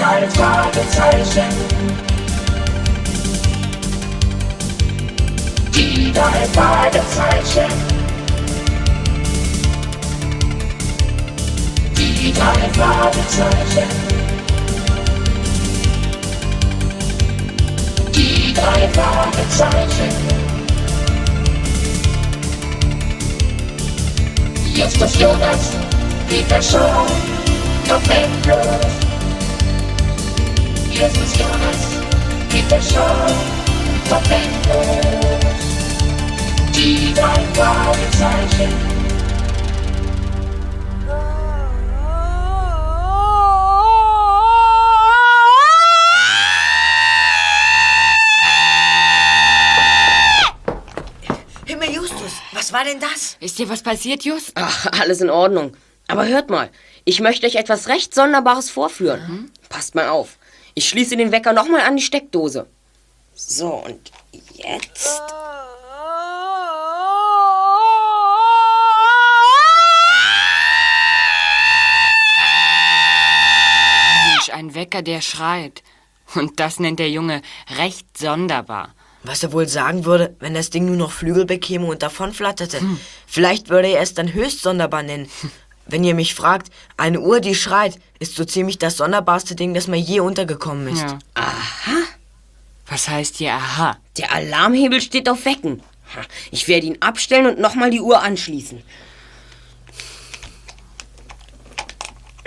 [0.00, 1.48] drei Fragezeichen.
[5.74, 7.70] Die drei Fragezeichen.
[11.96, 13.88] Die drei Fragezeichen.
[18.14, 20.40] Die drei Fragezeichen.
[24.74, 25.72] Jetzt ist Jonas,
[26.30, 27.06] die Person,
[27.86, 29.09] Doppellos.
[31.00, 31.96] Jetzt ist Jonas,
[32.52, 33.00] die Person,
[34.10, 35.64] Doppellos.
[36.74, 38.74] Die drei Fragezeichen.
[51.64, 53.38] Himmel Justus, was war denn das?
[53.40, 54.52] Ist dir was passiert, Just?
[54.56, 55.74] Ach, alles in Ordnung.
[56.08, 56.68] Aber hört mal,
[57.06, 59.50] ich möchte euch etwas recht Sonderbares vorführen.
[59.70, 60.36] Passt mal auf.
[60.74, 62.66] Ich schließe den Wecker nochmal an die Steckdose.
[63.34, 64.12] So, und
[64.54, 65.22] jetzt.
[74.28, 75.82] Mensch, ein Wecker, der schreit.
[76.34, 77.42] Und das nennt der Junge
[77.78, 78.94] recht sonderbar.
[79.22, 82.80] Was er wohl sagen würde, wenn das Ding nur noch Flügel bekäme und davonflatterte.
[83.26, 85.28] Vielleicht würde er es dann höchst sonderbar nennen.
[85.90, 89.88] Wenn ihr mich fragt, eine Uhr, die schreit, ist so ziemlich das sonderbarste Ding, das
[89.88, 91.02] mir je untergekommen ist.
[91.02, 91.18] Ja.
[91.34, 92.04] Aha.
[92.86, 93.98] Was heißt hier aha?
[94.16, 95.82] Der Alarmhebel steht auf Wecken.
[96.52, 98.82] Ich werde ihn abstellen und nochmal die Uhr anschließen.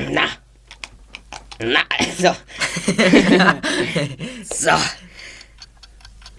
[0.10, 0.24] Na.
[1.60, 2.36] Na, also.
[4.54, 4.72] so.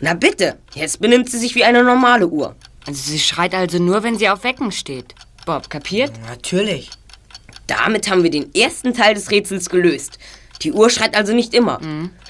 [0.00, 2.56] Na bitte, jetzt benimmt sie sich wie eine normale Uhr.
[2.86, 5.14] Also sie schreit also nur, wenn sie auf Wecken steht.
[5.44, 6.12] Bob, kapiert?
[6.26, 6.90] Natürlich.
[7.66, 10.18] Damit haben wir den ersten Teil des Rätsels gelöst.
[10.62, 11.80] Die Uhr schreit also nicht immer.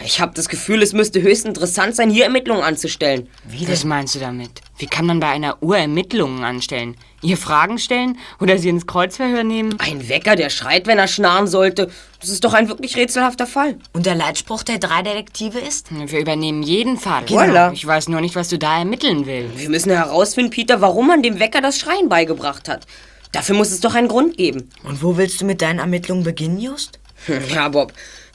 [0.04, 3.28] Ich habe das Gefühl, es müsste höchst interessant sein, hier Ermittlungen anzustellen.
[3.44, 4.60] Wie Was meinst du damit?
[4.78, 6.96] Wie kann man bei einer Uhr Ermittlungen anstellen?
[7.22, 9.78] Ihr Fragen stellen oder sie ins Kreuzverhör nehmen?
[9.78, 11.90] Ein Wecker, der schreit, wenn er schnarren sollte.
[12.20, 13.76] Das ist doch ein wirklich rätselhafter Fall.
[13.92, 15.88] Und der Leitspruch der drei Detektive ist?
[15.90, 17.24] Wir übernehmen jeden Fall.
[17.24, 17.72] Voilà.
[17.72, 19.58] Ich weiß nur nicht, was du da ermitteln willst.
[19.58, 22.86] Wir müssen herausfinden, Peter, warum man dem Wecker das Schreien beigebracht hat.
[23.32, 24.70] Dafür muss es doch einen Grund geben.
[24.82, 26.98] Und wo willst du mit deinen Ermittlungen beginnen, Just?
[27.26, 27.92] Hm, Ja, Bob,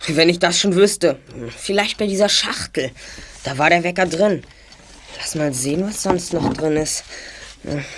[0.07, 1.17] wenn ich das schon wüsste.
[1.57, 2.91] Vielleicht bei dieser Schachtel.
[3.43, 4.43] Da war der Wecker drin.
[5.17, 7.03] Lass mal sehen, was sonst noch drin ist.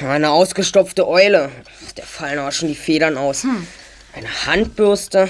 [0.02, 1.52] Eine ausgestopfte Eule.
[1.98, 3.46] Der fallen aber schon die Federn aus.
[4.14, 5.30] Eine Handbürste.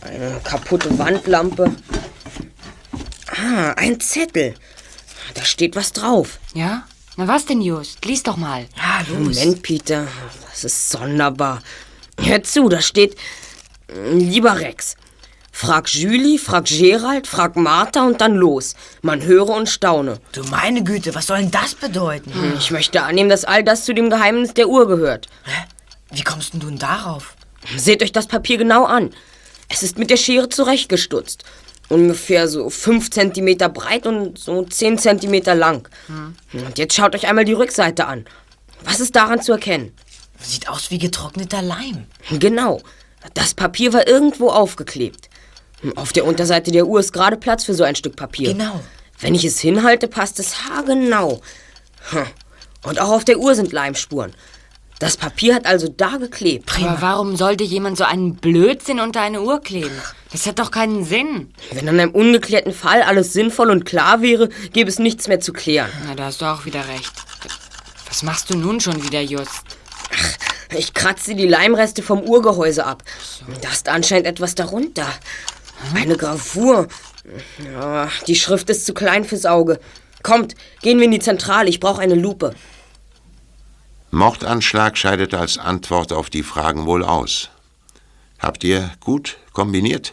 [0.00, 1.72] Eine kaputte Wandlampe.
[3.28, 4.54] Ah, ein Zettel.
[5.34, 6.38] Da steht was drauf.
[6.54, 6.86] Ja?
[7.16, 8.04] Na was denn, Just?
[8.04, 8.66] Lies doch mal.
[8.76, 9.36] Ja, los.
[9.36, 10.06] Moment, Peter.
[10.50, 11.62] Das ist sonderbar.
[12.20, 13.16] Hör zu, da steht.
[13.94, 14.96] Lieber Rex.
[15.52, 18.74] Frag Julie, frag Gerald, frag Martha und dann los.
[19.02, 20.18] Man höre und staune.
[20.32, 22.32] Du meine Güte, was soll denn das bedeuten?
[22.58, 25.28] Ich möchte annehmen, dass all das zu dem Geheimnis der Uhr gehört.
[25.44, 25.64] Hä?
[26.10, 27.36] Wie kommst denn du denn darauf?
[27.76, 29.10] Seht euch das Papier genau an.
[29.68, 31.44] Es ist mit der Schere zurechtgestutzt.
[31.88, 35.88] Ungefähr so 5 cm breit und so 10 cm lang.
[36.52, 38.24] Und jetzt schaut euch einmal die Rückseite an.
[38.82, 39.94] Was ist daran zu erkennen?
[40.40, 42.06] Sieht aus wie getrockneter Leim.
[42.40, 42.82] Genau.
[43.32, 45.30] Das Papier war irgendwo aufgeklebt.
[45.96, 48.52] Auf der Unterseite der Uhr ist gerade Platz für so ein Stück Papier.
[48.52, 48.80] Genau.
[49.18, 51.40] Wenn ich es hinhalte, passt es haargenau.
[52.10, 52.26] Hm.
[52.82, 54.34] Und auch auf der Uhr sind Leimspuren.
[54.98, 56.70] Das Papier hat also da geklebt.
[56.78, 59.94] Aber warum sollte jemand so einen Blödsinn unter eine Uhr kleben?
[60.32, 61.52] Das hat doch keinen Sinn.
[61.72, 65.52] Wenn an einem ungeklärten Fall alles sinnvoll und klar wäre, gäbe es nichts mehr zu
[65.52, 65.90] klären.
[66.06, 67.12] Na, da hast du auch wieder recht.
[68.08, 69.62] Was machst du nun schon wieder, Just?
[70.76, 73.02] Ich kratze die Leimreste vom Uhrgehäuse ab.
[73.60, 75.06] Da ist anscheinend etwas darunter.
[75.94, 76.88] Eine Gravur.
[77.72, 79.80] Ja, die Schrift ist zu klein fürs Auge.
[80.22, 81.68] Kommt, gehen wir in die Zentrale.
[81.68, 82.54] Ich brauche eine Lupe.
[84.10, 87.50] Mordanschlag scheidet als Antwort auf die Fragen wohl aus.
[88.38, 90.12] Habt ihr gut kombiniert?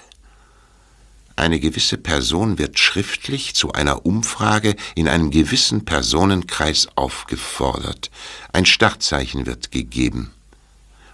[1.35, 8.11] Eine gewisse Person wird schriftlich zu einer Umfrage in einem gewissen Personenkreis aufgefordert.
[8.53, 10.31] Ein Startzeichen wird gegeben.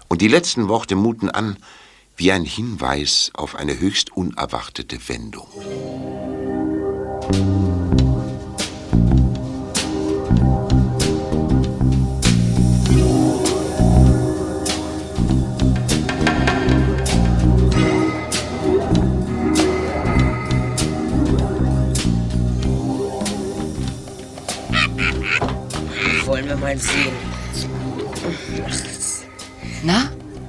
[0.08, 1.58] Und die letzten Worte muten an
[2.16, 5.46] wie ein Hinweis auf eine höchst unerwartete Wendung.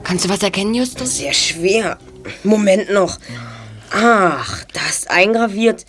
[0.09, 1.17] Kannst du was erkennen, Justus?
[1.17, 1.99] Sehr schwer.
[2.43, 3.19] Moment noch.
[3.91, 5.85] Ach, da ist eingraviert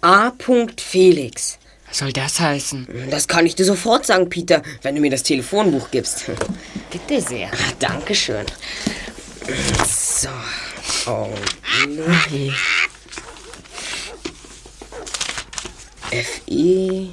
[0.00, 0.32] A.
[0.78, 1.58] Felix.
[1.86, 2.88] Was soll das heißen?
[3.10, 6.24] Das kann ich dir sofort sagen, Peter, wenn du mir das Telefonbuch gibst.
[6.90, 7.48] Bitte sehr.
[7.48, 8.46] Ah, Dankeschön.
[9.86, 10.30] So.
[11.06, 11.28] Oh.
[16.10, 17.10] F.I.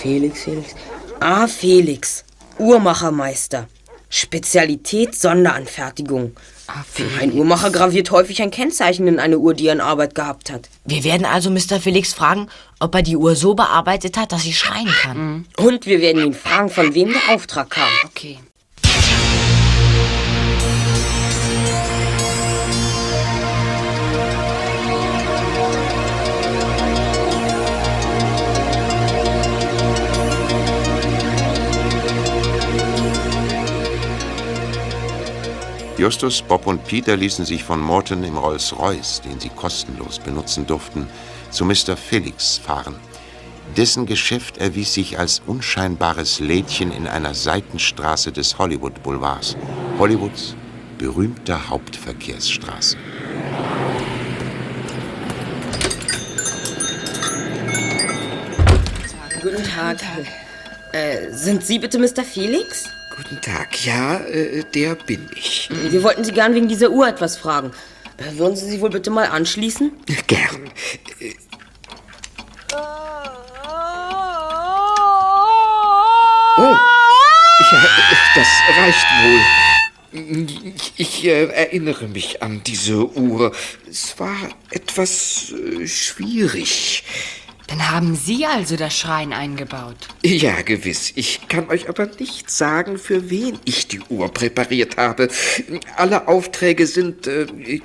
[0.00, 0.74] Felix, Felix.
[1.20, 1.46] A.
[1.46, 2.24] Felix.
[2.58, 3.68] Uhrmachermeister.
[4.14, 6.36] Spezialität Sonderanfertigung.
[7.20, 10.68] Ein Uhrmacher graviert häufig ein Kennzeichen in eine Uhr, die er in Arbeit gehabt hat.
[10.84, 11.80] Wir werden also Mr.
[11.80, 15.46] Felix fragen, ob er die Uhr so bearbeitet hat, dass sie schreien kann.
[15.58, 17.88] Und wir werden ihn fragen, von wem der Auftrag kam.
[18.04, 18.38] Okay.
[36.04, 41.06] Justus, Bob und Peter ließen sich von Morton im Rolls-Royce, den sie kostenlos benutzen durften,
[41.50, 41.96] zu Mr.
[41.96, 42.96] Felix fahren.
[43.74, 49.56] Dessen Geschäft erwies sich als unscheinbares Lädchen in einer Seitenstraße des Hollywood Boulevards,
[49.98, 50.54] Hollywoods
[50.98, 52.98] berühmter Hauptverkehrsstraße.
[59.40, 59.96] Guten Tag.
[60.92, 62.24] Äh, sind Sie bitte Mr.
[62.24, 62.90] Felix?
[63.16, 65.68] Guten Tag, ja, äh, der bin ich.
[65.70, 67.70] Wir wollten Sie gern wegen dieser Uhr etwas fragen.
[68.16, 69.92] Äh, würden Sie sie wohl bitte mal anschließen?
[70.26, 70.70] Gern.
[76.56, 77.88] Oh, ja,
[78.34, 79.40] das reicht wohl.
[80.76, 83.52] Ich, ich äh, erinnere mich an diese Uhr.
[83.88, 87.04] Es war etwas äh, schwierig.
[87.66, 89.96] Dann haben Sie also das Schreien eingebaut.
[90.22, 91.12] Ja, gewiss.
[91.14, 95.28] Ich kann euch aber nicht sagen, für wen ich die Uhr präpariert habe.
[95.96, 97.80] Alle Aufträge sind äh, äh,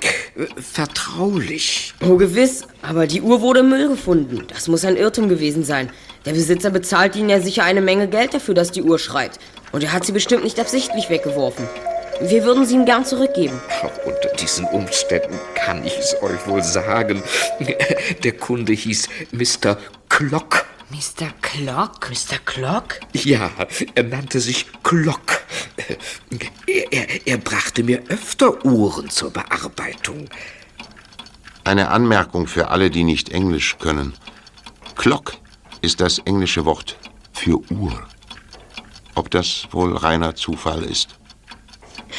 [0.60, 1.94] vertraulich.
[2.00, 2.64] Oh, gewiss.
[2.82, 4.44] Aber die Uhr wurde im Müll gefunden.
[4.48, 5.90] Das muss ein Irrtum gewesen sein.
[6.26, 9.38] Der Besitzer bezahlt Ihnen ja sicher eine Menge Geld dafür, dass die Uhr schreit.
[9.72, 11.66] Und er hat sie bestimmt nicht absichtlich weggeworfen.
[12.22, 13.58] Wir würden sie ihm gern zurückgeben.
[13.82, 17.22] Auch unter diesen Umständen kann ich es euch wohl sagen.
[18.22, 19.78] Der Kunde hieß Mr.
[20.08, 20.66] Klock.
[20.90, 21.28] Mr.
[21.40, 22.10] Clock?
[22.10, 22.38] Mr.
[22.44, 23.00] Clock?
[23.14, 23.50] Ja,
[23.94, 25.40] er nannte sich Klock.
[26.66, 30.28] Er, er, er brachte mir öfter Uhren zur Bearbeitung.
[31.64, 34.14] Eine Anmerkung für alle, die nicht Englisch können.
[34.96, 35.34] Clock
[35.80, 36.98] ist das englische Wort
[37.32, 38.06] für Uhr.
[39.14, 41.19] Ob das wohl reiner Zufall ist?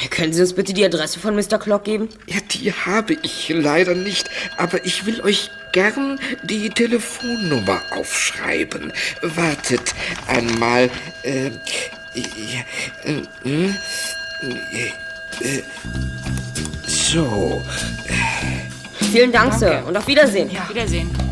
[0.10, 1.60] Können Sie uns bitte die Adresse von Mr.
[1.60, 2.10] Clock geben?
[2.28, 8.92] Ja, die habe ich leider nicht, aber ich will euch gern die Telefonnummer aufschreiben.
[9.22, 9.94] Wartet
[10.28, 10.90] einmal.
[11.24, 11.52] Äh,
[12.14, 12.62] ja,
[13.04, 14.88] äh, äh,
[15.42, 15.64] äh,
[16.88, 17.62] so.
[19.12, 19.84] Vielen Dank, Sir.
[19.88, 20.50] Und auf Wiedersehen.
[20.52, 20.68] Ja.
[20.70, 21.31] Wiedersehen.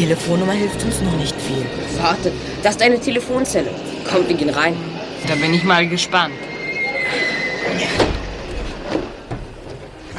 [0.00, 1.66] Telefonnummer hilft uns noch nicht viel.
[2.00, 2.32] Warte,
[2.62, 3.70] das ist eine Telefonzelle.
[4.10, 4.74] Kommt, wir gehen rein.
[5.28, 6.32] Da bin ich mal gespannt.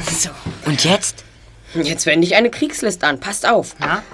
[0.08, 0.30] So.
[0.66, 1.24] Und jetzt?
[1.74, 3.18] Jetzt wende ich eine Kriegslist an.
[3.18, 3.74] Passt auf.
[3.80, 4.04] Na?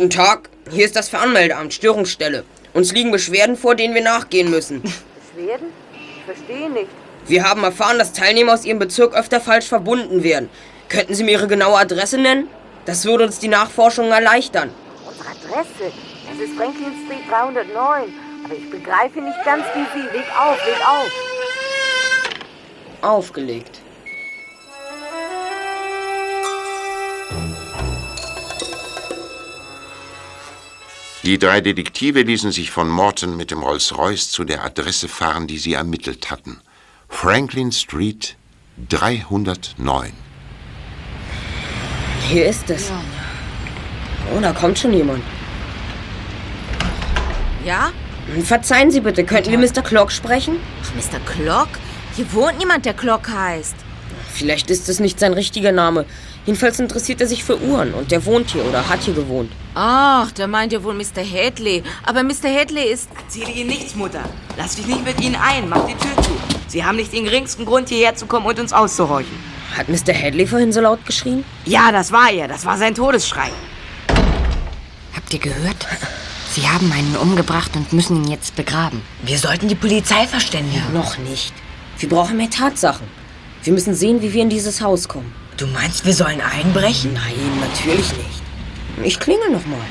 [0.00, 0.48] Guten Tag.
[0.70, 2.44] Hier ist das Veranmeldeamt, Störungsstelle.
[2.72, 4.80] Uns liegen Beschwerden vor, denen wir nachgehen müssen.
[4.80, 5.66] Beschwerden?
[5.92, 6.88] Ich verstehe nicht.
[7.26, 10.48] Wir haben erfahren, dass Teilnehmer aus Ihrem Bezirk öfter falsch verbunden werden.
[10.88, 12.48] Könnten Sie mir Ihre genaue Adresse nennen?
[12.86, 14.70] Das würde uns die Nachforschungen erleichtern.
[15.06, 15.92] Unsere Adresse,
[16.30, 18.14] das ist Franklin Street 309.
[18.46, 20.06] Aber ich begreife nicht ganz, wie Sie.
[20.16, 21.12] Leg auf, leg auf.
[23.02, 23.79] Aufgelegt.
[31.30, 35.58] Die drei Detektive ließen sich von Morton mit dem Rolls-Royce zu der Adresse fahren, die
[35.58, 36.58] sie ermittelt hatten.
[37.08, 38.36] Franklin Street
[38.88, 40.10] 309.
[42.28, 42.90] Hier ist es.
[44.34, 45.22] Oh, da kommt schon jemand.
[47.64, 47.92] Ja?
[48.42, 49.82] Verzeihen Sie bitte, könnten wir Mr.
[49.82, 50.56] Clock sprechen?
[50.82, 51.20] Ach, Mr.
[51.20, 51.68] Clock?
[52.16, 53.76] Hier wohnt niemand, der Clock heißt.
[54.32, 56.06] Vielleicht ist es nicht sein richtiger Name.
[56.50, 59.52] Jedenfalls interessiert er sich für Uhren und der wohnt hier oder hat hier gewohnt.
[59.76, 61.22] Ach, da meint ihr wohl Mr.
[61.22, 61.84] Hadley.
[62.04, 62.52] Aber Mr.
[62.52, 63.08] Hadley ist...
[63.16, 64.24] Erzähle Ihnen nichts, Mutter.
[64.58, 65.68] Lass dich nicht mit Ihnen ein.
[65.68, 66.32] Mach die Tür zu.
[66.66, 69.30] Sie haben nicht den geringsten Grund, hierher zu kommen und uns auszuhorchen.
[69.76, 70.12] Hat Mr.
[70.12, 71.44] Hadley vorhin so laut geschrien?
[71.66, 72.48] Ja, das war er.
[72.48, 73.50] Das war sein Todesschrei.
[75.14, 75.86] Habt ihr gehört?
[76.50, 79.02] Sie haben einen umgebracht und müssen ihn jetzt begraben.
[79.22, 80.82] Wir sollten die Polizei verständigen.
[80.92, 81.54] Noch nicht.
[82.00, 83.06] Wir brauchen mehr Tatsachen.
[83.62, 85.32] Wir müssen sehen, wie wir in dieses Haus kommen.
[85.60, 87.12] Du meinst, wir sollen einbrechen?
[87.12, 88.42] Nein, natürlich nicht.
[89.04, 89.84] Ich klingel noch mal.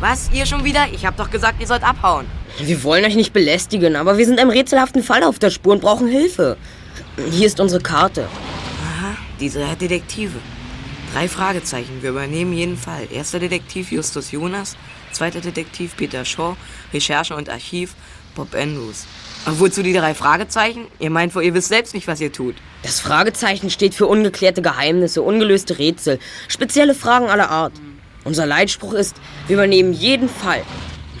[0.00, 0.28] Was?
[0.30, 0.86] Ihr schon wieder?
[0.92, 2.26] Ich hab doch gesagt, ihr sollt abhauen.
[2.58, 5.80] Wir wollen euch nicht belästigen, aber wir sind einem rätselhaften Fall auf der Spur und
[5.80, 6.58] brauchen Hilfe.
[7.30, 8.28] Hier ist unsere Karte.
[8.84, 10.38] Aha, diese Herr Detektive.
[11.14, 12.02] Drei Fragezeichen.
[12.02, 13.08] Wir übernehmen jeden Fall.
[13.10, 14.76] Erster Detektiv Justus Jonas,
[15.12, 16.58] zweiter Detektiv Peter Shaw,
[16.92, 17.94] Recherche und Archiv
[18.34, 19.06] Bob Andrews.
[19.46, 20.86] Wozu die drei Fragezeichen?
[20.98, 22.54] Ihr meint wohl, ihr wisst selbst nicht, was ihr tut.
[22.82, 27.74] Das Fragezeichen steht für ungeklärte Geheimnisse, ungelöste Rätsel, spezielle Fragen aller Art.
[28.24, 30.62] Unser Leitspruch ist, wir übernehmen jeden Fall.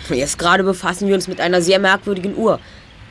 [0.08, 2.60] Jetzt gerade befassen wir uns mit einer sehr merkwürdigen Uhr.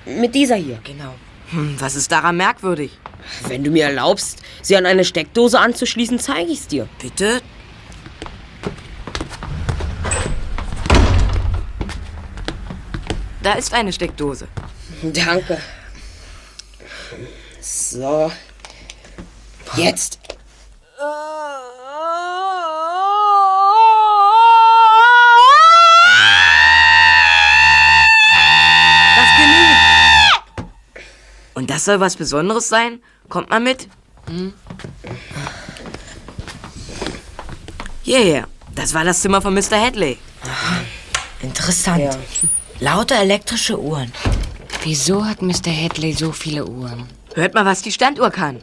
[0.05, 0.79] Mit dieser hier.
[0.83, 1.13] Genau.
[1.51, 2.97] Hm, was ist daran merkwürdig?
[3.47, 6.89] Wenn du mir erlaubst, sie an eine Steckdose anzuschließen, zeige ich's dir.
[6.99, 7.41] Bitte?
[13.43, 14.47] Da ist eine Steckdose.
[15.03, 15.59] Danke.
[17.59, 18.31] So.
[19.75, 20.19] Jetzt.
[29.15, 30.67] Das genügt.
[31.53, 33.01] Und das soll was Besonderes sein?
[33.27, 33.89] Kommt mal mit.
[38.03, 38.47] Hierher.
[38.73, 39.79] Das war das Zimmer von Mr.
[39.79, 40.17] Hadley.
[41.41, 41.99] Interessant.
[41.99, 42.15] Ja.
[42.79, 44.11] Lauter elektrische Uhren.
[44.85, 45.71] Wieso hat Mr.
[45.71, 47.07] Hadley so viele Uhren?
[47.35, 48.59] Hört mal, was die Standuhr kann.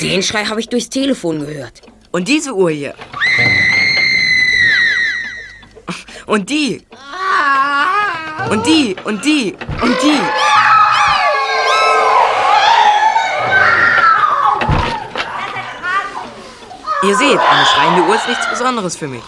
[0.00, 1.82] Den Schrei habe ich durchs Telefon gehört.
[2.10, 2.94] Und diese Uhr hier.
[6.24, 6.86] Und die.
[8.48, 8.96] Und die.
[9.04, 9.54] Und die.
[9.82, 10.47] Und die.
[17.02, 19.22] Ihr seht, eine schreiende Uhr ist nichts Besonderes für mich.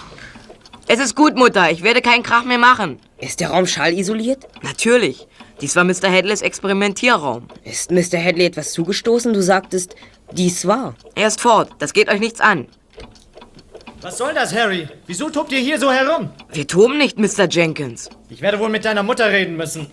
[0.88, 1.70] Es ist gut, Mutter.
[1.70, 2.98] Ich werde keinen Krach mehr machen.
[3.18, 4.48] Ist der Raum schallisoliert?
[4.62, 5.28] Natürlich.
[5.60, 6.10] Dies war Mr.
[6.10, 7.46] Hadleys Experimentierraum.
[7.62, 8.18] Ist Mr.
[8.18, 9.32] Hadley etwas zugestoßen?
[9.32, 9.94] Du sagtest,
[10.32, 10.96] dies war.
[11.14, 11.70] Er ist fort.
[11.78, 12.66] Das geht euch nichts an.
[14.00, 14.88] Was soll das, Harry?
[15.06, 16.30] Wieso tobt ihr hier so herum?
[16.50, 17.46] Wir toben nicht, Mr.
[17.48, 18.10] Jenkins.
[18.30, 19.86] Ich werde wohl mit deiner Mutter reden müssen.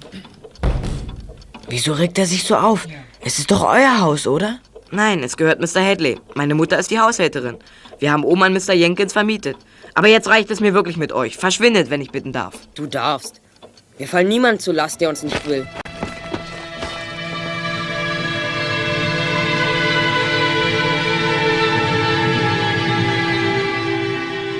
[1.69, 2.87] Wieso regt er sich so auf?
[3.19, 4.61] Es ist doch euer Haus, oder?
[4.91, 5.81] Nein, es gehört Mr.
[5.83, 6.17] Hadley.
[6.33, 7.57] Meine Mutter ist die Haushälterin.
[7.99, 8.73] Wir haben Oma an Mr.
[8.73, 9.57] Jenkins vermietet.
[9.93, 11.37] Aber jetzt reicht es mir wirklich mit euch.
[11.37, 12.53] Verschwindet, wenn ich bitten darf.
[12.75, 13.41] Du darfst.
[13.97, 15.67] Wir fallen niemand zu Last, der uns nicht will.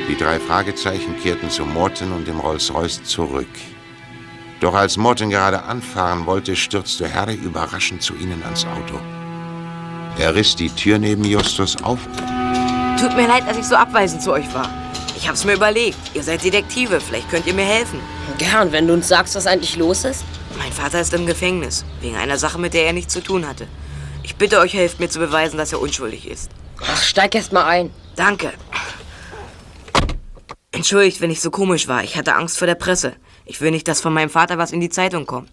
[0.09, 3.47] Die drei Fragezeichen kehrten zu Morton und dem Rolls-Royce zurück.
[4.59, 8.99] Doch als Morton gerade anfahren wollte, stürzte Harry überraschend zu ihnen ans Auto.
[10.19, 11.99] Er riss die Tür neben Justus auf
[12.99, 14.67] Tut mir leid, dass ich so abweisend zu euch war.
[15.15, 15.97] Ich hab's mir überlegt.
[16.15, 16.99] Ihr seid Detektive.
[16.99, 17.99] Vielleicht könnt ihr mir helfen.
[18.39, 20.23] Gern, wenn du uns sagst, was eigentlich los ist.
[20.57, 21.85] Mein Vater ist im Gefängnis.
[22.01, 23.67] Wegen einer Sache, mit der er nichts zu tun hatte.
[24.23, 26.49] Ich bitte euch, helft mir zu beweisen, dass er unschuldig ist.
[26.81, 27.91] Ach, steig erst mal ein.
[28.15, 28.51] Danke.
[30.71, 32.03] Entschuldigt, wenn ich so komisch war.
[32.03, 33.13] Ich hatte Angst vor der Presse.
[33.45, 35.51] Ich will nicht, dass von meinem Vater was in die Zeitung kommt.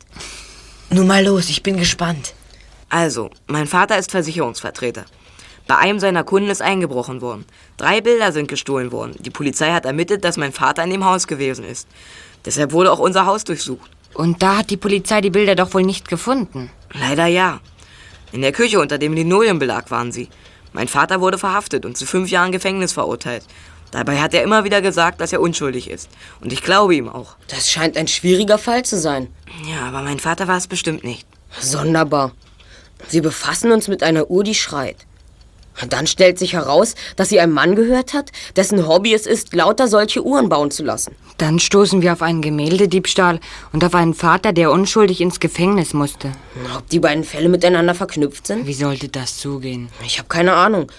[0.88, 2.34] Nun mal los, ich bin gespannt.
[2.94, 5.04] Also, mein Vater ist Versicherungsvertreter.
[5.66, 7.44] Bei einem seiner Kunden ist eingebrochen worden.
[7.76, 9.16] Drei Bilder sind gestohlen worden.
[9.18, 11.88] Die Polizei hat ermittelt, dass mein Vater in dem Haus gewesen ist.
[12.44, 13.90] Deshalb wurde auch unser Haus durchsucht.
[14.14, 16.70] Und da hat die Polizei die Bilder doch wohl nicht gefunden.
[16.92, 17.58] Leider ja.
[18.30, 20.28] In der Küche unter dem Linoleumbelag waren sie.
[20.72, 23.44] Mein Vater wurde verhaftet und zu fünf Jahren Gefängnis verurteilt.
[23.90, 26.08] Dabei hat er immer wieder gesagt, dass er unschuldig ist.
[26.40, 27.34] Und ich glaube ihm auch.
[27.48, 29.34] Das scheint ein schwieriger Fall zu sein.
[29.68, 31.26] Ja, aber mein Vater war es bestimmt nicht.
[31.58, 32.30] Sonderbar.
[33.10, 34.96] Wir befassen uns mit einer Uhr, die schreit.
[35.88, 39.88] Dann stellt sich heraus, dass sie einem Mann gehört hat, dessen Hobby es ist, lauter
[39.88, 41.16] solche Uhren bauen zu lassen.
[41.38, 43.40] Dann stoßen wir auf einen Gemäldediebstahl
[43.72, 46.30] und auf einen Vater, der unschuldig ins Gefängnis musste.
[46.76, 48.66] Ob die beiden Fälle miteinander verknüpft sind?
[48.66, 49.88] Wie sollte das zugehen?
[50.06, 50.90] Ich habe keine Ahnung.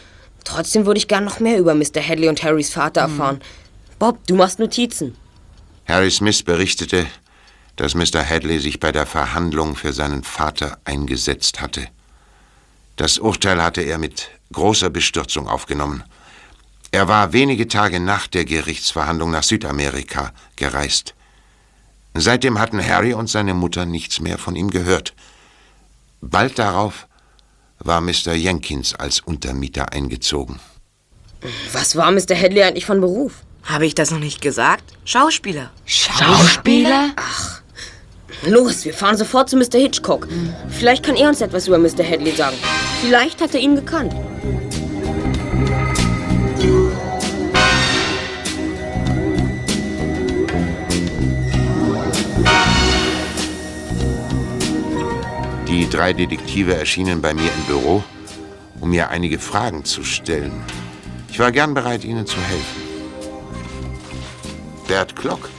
[0.43, 2.01] Trotzdem würde ich gern noch mehr über Mr.
[2.05, 3.39] Hadley und Harrys Vater erfahren.
[3.97, 5.15] Bob, du machst Notizen.
[5.87, 7.05] Harry Smith berichtete,
[7.75, 8.23] dass Mr.
[8.27, 11.87] Hadley sich bei der Verhandlung für seinen Vater eingesetzt hatte.
[12.95, 16.03] Das Urteil hatte er mit großer Bestürzung aufgenommen.
[16.91, 21.13] Er war wenige Tage nach der Gerichtsverhandlung nach Südamerika gereist.
[22.13, 25.13] Seitdem hatten Harry und seine Mutter nichts mehr von ihm gehört.
[26.21, 27.07] Bald darauf
[27.79, 28.33] war Mr.
[28.33, 30.61] Jenkins als Untermieter eingezogen.
[31.73, 32.35] Was war Mr.
[32.35, 33.43] Hadley eigentlich von Beruf?
[33.63, 34.93] Habe ich das noch nicht gesagt?
[35.03, 35.71] Schauspieler.
[35.85, 37.13] Schauspieler?
[38.47, 39.79] Los, wir fahren sofort zu Mr.
[39.79, 40.27] Hitchcock.
[40.69, 42.03] Vielleicht kann er uns etwas über Mr.
[42.03, 42.55] Hadley sagen.
[43.01, 44.13] Vielleicht hat er ihn gekannt.
[55.67, 58.03] Die drei Detektive erschienen bei mir im Büro,
[58.79, 60.63] um mir einige Fragen zu stellen.
[61.29, 62.81] Ich war gern bereit, ihnen zu helfen.
[64.87, 65.49] Bert Klock?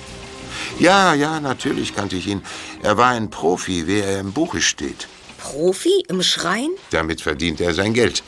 [0.79, 2.43] Ja, ja, natürlich kannte ich ihn.
[2.83, 5.09] Er war ein Profi, wie er im Buche steht.
[5.39, 6.71] Profi im Schrein?
[6.91, 8.23] Damit verdient er sein Geld.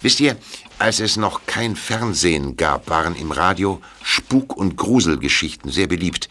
[0.00, 0.36] Wisst ihr,
[0.78, 6.28] als es noch kein Fernsehen gab, waren im Radio Spuk- und Gruselgeschichten sehr beliebt.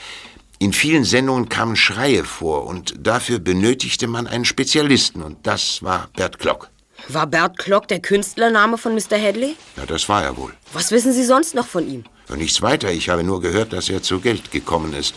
[0.60, 6.10] In vielen Sendungen kamen Schreie vor und dafür benötigte man einen Spezialisten und das war
[6.16, 6.70] Bert Klock.
[7.08, 9.20] War Bert Klock der Künstlername von Mr.
[9.20, 9.56] Hadley?
[9.76, 10.54] Ja, das war er wohl.
[10.74, 12.04] Was wissen Sie sonst noch von ihm?
[12.36, 15.16] Nichts weiter, ich habe nur gehört, dass er zu Geld gekommen ist.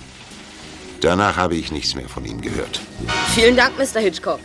[1.01, 2.81] Danach habe ich nichts mehr von ihm gehört.
[3.35, 4.01] Vielen Dank, Mr.
[4.01, 4.41] Hitchcock.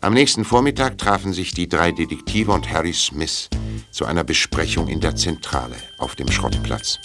[0.00, 3.48] Am nächsten Vormittag trafen sich die drei Detektive und Harry Smith
[3.90, 7.00] zu einer Besprechung in der Zentrale auf dem Schrottplatz.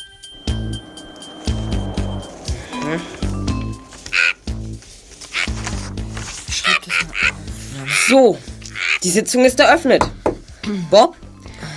[8.08, 8.38] So,
[9.02, 10.04] die Sitzung ist eröffnet.
[10.92, 11.16] Bob,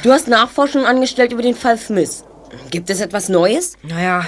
[0.02, 2.25] du hast Nachforschungen angestellt über den Fall Smith.
[2.70, 3.73] Gibt es etwas Neues?
[3.82, 4.26] Naja,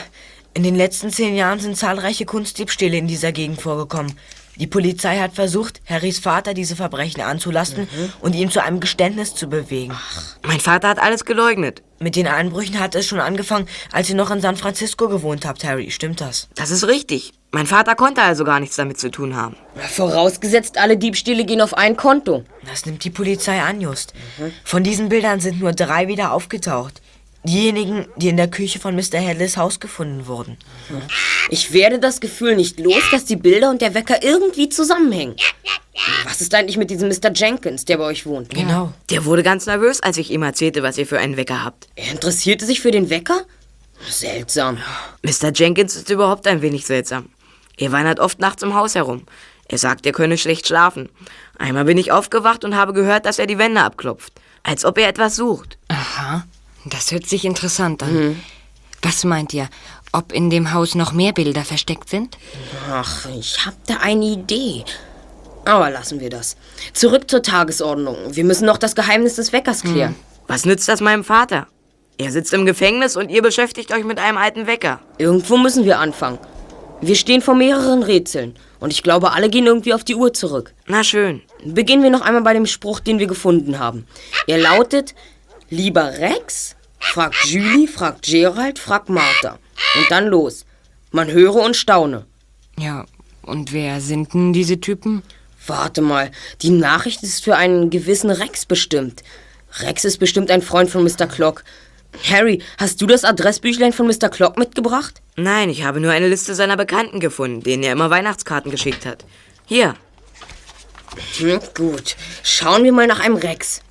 [0.54, 4.18] in den letzten zehn Jahren sind zahlreiche Kunstdiebstähle in dieser Gegend vorgekommen.
[4.58, 7.88] Die Polizei hat versucht, Harrys Vater diese Verbrechen anzulasten
[8.20, 9.96] und ihn zu einem Geständnis zu bewegen.
[10.42, 11.82] Mein Vater hat alles geleugnet.
[12.00, 15.64] Mit den Einbrüchen hat es schon angefangen, als ihr noch in San Francisco gewohnt habt,
[15.64, 15.90] Harry.
[15.90, 16.48] Stimmt das?
[16.54, 17.32] Das ist richtig.
[17.50, 19.56] Mein Vater konnte also gar nichts damit zu tun haben.
[19.74, 22.44] Vorausgesetzt, alle Diebstähle gehen auf ein Konto.
[22.68, 24.12] Das nimmt die Polizei an, Just.
[24.64, 27.00] Von diesen Bildern sind nur drei wieder aufgetaucht.
[27.44, 29.20] Diejenigen, die in der Küche von Mr.
[29.20, 30.56] Hadleys Haus gefunden wurden.
[31.50, 35.36] Ich werde das Gefühl nicht los, dass die Bilder und der Wecker irgendwie zusammenhängen.
[36.24, 37.32] Was ist eigentlich mit diesem Mr.
[37.34, 38.50] Jenkins, der bei euch wohnt?
[38.50, 38.92] Genau.
[39.10, 41.88] Der wurde ganz nervös, als ich ihm erzählte, was ihr für einen Wecker habt.
[41.96, 43.42] Er interessierte sich für den Wecker?
[44.08, 44.78] Seltsam.
[45.22, 45.52] Mr.
[45.52, 47.30] Jenkins ist überhaupt ein wenig seltsam.
[47.76, 49.22] Er wandert oft nachts im Haus herum.
[49.68, 51.08] Er sagt, er könne schlecht schlafen.
[51.58, 54.32] Einmal bin ich aufgewacht und habe gehört, dass er die Wände abklopft.
[54.62, 55.78] Als ob er etwas sucht.
[55.88, 56.44] Aha,
[56.84, 58.42] das hört sich interessant an.
[59.02, 59.68] Was meint ihr?
[60.12, 62.38] Ob in dem Haus noch mehr Bilder versteckt sind?
[62.90, 64.84] Ach, ich hab da eine Idee.
[65.64, 66.56] Aber lassen wir das.
[66.94, 68.16] Zurück zur Tagesordnung.
[68.30, 70.16] Wir müssen noch das Geheimnis des Weckers klären.
[70.46, 71.66] Was nützt das meinem Vater?
[72.16, 75.00] Er sitzt im Gefängnis und ihr beschäftigt euch mit einem alten Wecker.
[75.18, 76.38] Irgendwo müssen wir anfangen.
[77.00, 78.56] Wir stehen vor mehreren Rätseln.
[78.80, 80.74] Und ich glaube, alle gehen irgendwie auf die Uhr zurück.
[80.86, 81.42] Na schön.
[81.64, 84.06] Beginnen wir noch einmal bei dem Spruch, den wir gefunden haben.
[84.46, 85.14] Er lautet,
[85.70, 89.58] lieber Rex, fragt Julie, fragt Gerald, fragt Martha.
[89.96, 90.64] Und dann los.
[91.10, 92.26] Man höre und staune.
[92.78, 93.06] Ja,
[93.42, 95.22] und wer sind denn diese Typen?
[95.66, 96.30] Warte mal,
[96.62, 99.22] die Nachricht ist für einen gewissen Rex bestimmt.
[99.80, 101.26] Rex ist bestimmt ein Freund von Mr.
[101.26, 101.64] Clock.
[102.28, 104.28] Harry, hast du das Adressbüchlein von Mr.
[104.28, 105.20] Clock mitgebracht?
[105.36, 109.24] Nein, ich habe nur eine Liste seiner Bekannten gefunden, denen er immer Weihnachtskarten geschickt hat.
[109.66, 109.94] Hier.
[111.38, 112.16] Hm, gut.
[112.42, 113.82] Schauen wir mal nach einem Rex.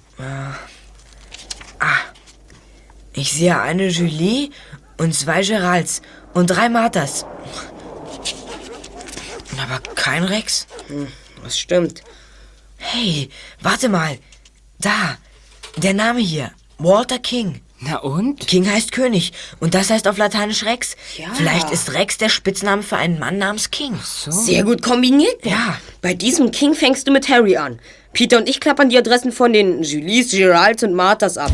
[3.14, 4.52] Ich sehe eine Julie
[4.98, 6.02] und zwei Geralds
[6.34, 7.26] und drei Marthas.
[9.60, 10.68] Aber kein Rex.
[11.44, 12.04] Das stimmt.
[12.78, 14.20] Hey, warte mal.
[14.80, 15.18] Da,
[15.78, 16.52] der Name hier.
[16.78, 17.62] Walter King.
[17.80, 18.48] Na und?
[18.48, 20.96] King heißt König und das heißt auf Lateinisch Rex.
[21.16, 21.28] Ja.
[21.36, 24.00] Vielleicht ist Rex der Spitzname für einen Mann namens King.
[24.04, 25.46] Sehr gut kombiniert.
[25.46, 25.80] Ja.
[26.02, 27.80] Bei diesem King fängst du mit Harry an.
[28.18, 31.52] Peter und ich klappern die Adressen von den Julies, Geralds und Marthas ab.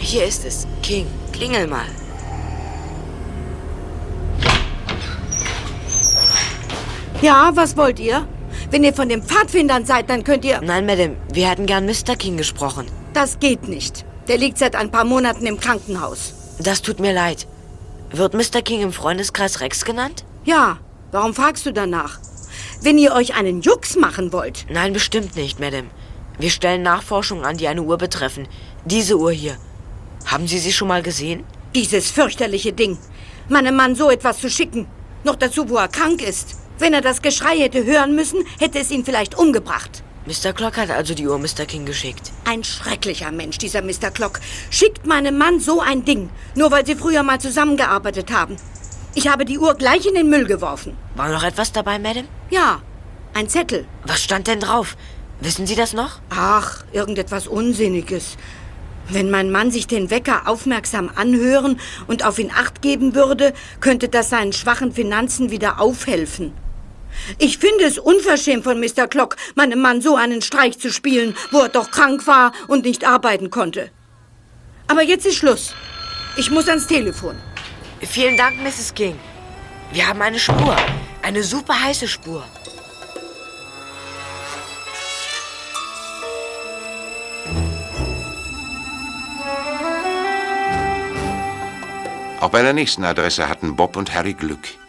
[0.00, 0.66] Hier ist es.
[0.82, 1.86] King, klingel mal.
[7.22, 8.28] Ja, was wollt ihr?
[8.70, 10.60] Wenn ihr von den Pfadfindern seid, dann könnt ihr...
[10.60, 12.14] Nein, Madame, wir hätten gern Mr.
[12.16, 12.86] King gesprochen.
[13.12, 14.04] Das geht nicht.
[14.28, 16.34] Der liegt seit ein paar Monaten im Krankenhaus.
[16.60, 17.48] Das tut mir leid.
[18.12, 18.62] Wird Mr.
[18.62, 20.24] King im Freundeskreis Rex genannt?
[20.44, 20.78] Ja,
[21.10, 22.20] warum fragst du danach?
[22.80, 24.66] Wenn ihr euch einen Jux machen wollt.
[24.70, 25.88] Nein, bestimmt nicht, Madame.
[26.38, 28.46] Wir stellen Nachforschungen an, die eine Uhr betreffen.
[28.84, 29.56] Diese Uhr hier.
[30.26, 31.42] Haben Sie sie schon mal gesehen?
[31.74, 32.98] Dieses fürchterliche Ding.
[33.48, 34.86] Meinem Mann so etwas zu schicken.
[35.24, 36.59] Noch dazu, wo er krank ist.
[36.80, 40.02] Wenn er das Geschrei hätte hören müssen, hätte es ihn vielleicht umgebracht.
[40.24, 40.54] Mr.
[40.54, 41.66] Clock hat also die Uhr Mr.
[41.66, 42.32] King geschickt.
[42.46, 44.10] Ein schrecklicher Mensch, dieser Mr.
[44.10, 44.40] Clock.
[44.70, 48.56] Schickt meinem Mann so ein Ding, nur weil sie früher mal zusammengearbeitet haben.
[49.14, 50.96] Ich habe die Uhr gleich in den Müll geworfen.
[51.16, 52.28] War noch etwas dabei, Madame?
[52.48, 52.80] Ja,
[53.34, 53.86] ein Zettel.
[54.04, 54.96] Was stand denn drauf?
[55.40, 56.20] Wissen Sie das noch?
[56.30, 58.36] Ach, irgendetwas Unsinniges.
[59.08, 64.08] Wenn mein Mann sich den Wecker aufmerksam anhören und auf ihn acht geben würde, könnte
[64.08, 66.52] das seinen schwachen Finanzen wieder aufhelfen.
[67.38, 69.06] Ich finde es unverschämt von Mr.
[69.08, 73.04] Clock, meinem Mann so einen Streich zu spielen, wo er doch krank war und nicht
[73.06, 73.90] arbeiten konnte.
[74.88, 75.74] Aber jetzt ist Schluss.
[76.36, 77.36] Ich muss ans Telefon.
[78.00, 78.94] Vielen Dank, Mrs.
[78.94, 79.18] King.
[79.92, 80.76] Wir haben eine Spur.
[81.22, 82.44] Eine super heiße Spur.
[92.40, 94.79] Auch bei der nächsten Adresse hatten Bob und Harry Glück.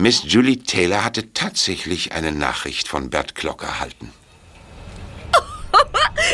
[0.00, 4.12] Miss Julie Taylor hatte tatsächlich eine Nachricht von Bert Klock erhalten.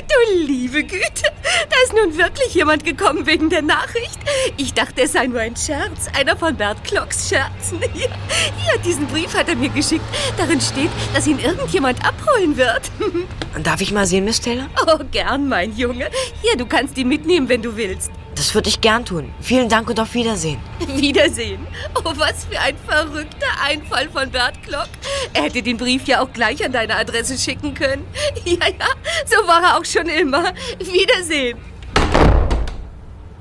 [0.09, 1.33] Du liebe Güte,
[1.71, 4.19] da ist nun wirklich jemand gekommen wegen der Nachricht.
[4.59, 7.81] Ich dachte, es sei nur ein Scherz, einer von Bert Klocks Scherzen.
[7.95, 10.05] Hier, hier, diesen Brief hat er mir geschickt.
[10.37, 12.91] Darin steht, dass ihn irgendjemand abholen wird.
[13.63, 14.69] Darf ich mal sehen, Miss Taylor?
[14.87, 16.11] Oh, gern, mein Junge.
[16.43, 18.11] Hier, du kannst ihn mitnehmen, wenn du willst.
[18.35, 19.33] Das würde ich gern tun.
[19.41, 20.59] Vielen Dank und auf Wiedersehen.
[20.97, 21.67] Wiedersehen.
[21.95, 24.89] Oh, was für ein verrückter Einfall von Bert Klock.
[25.33, 28.05] Er hätte den Brief ja auch gleich an deine Adresse schicken können.
[28.45, 28.89] Ja, ja,
[29.25, 30.53] so war er auch schon immer.
[30.79, 31.59] Wiedersehen.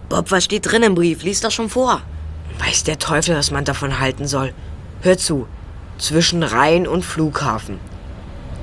[0.08, 1.24] Bob, was steht drin im Brief?
[1.24, 2.02] Lies doch schon vor.
[2.60, 4.54] Weiß der Teufel, was man davon halten soll.
[5.02, 5.48] Hör zu.
[5.98, 7.80] Zwischen Rhein und Flughafen.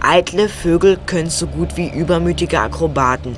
[0.01, 3.37] Eitle Vögel können so gut wie übermütige Akrobaten.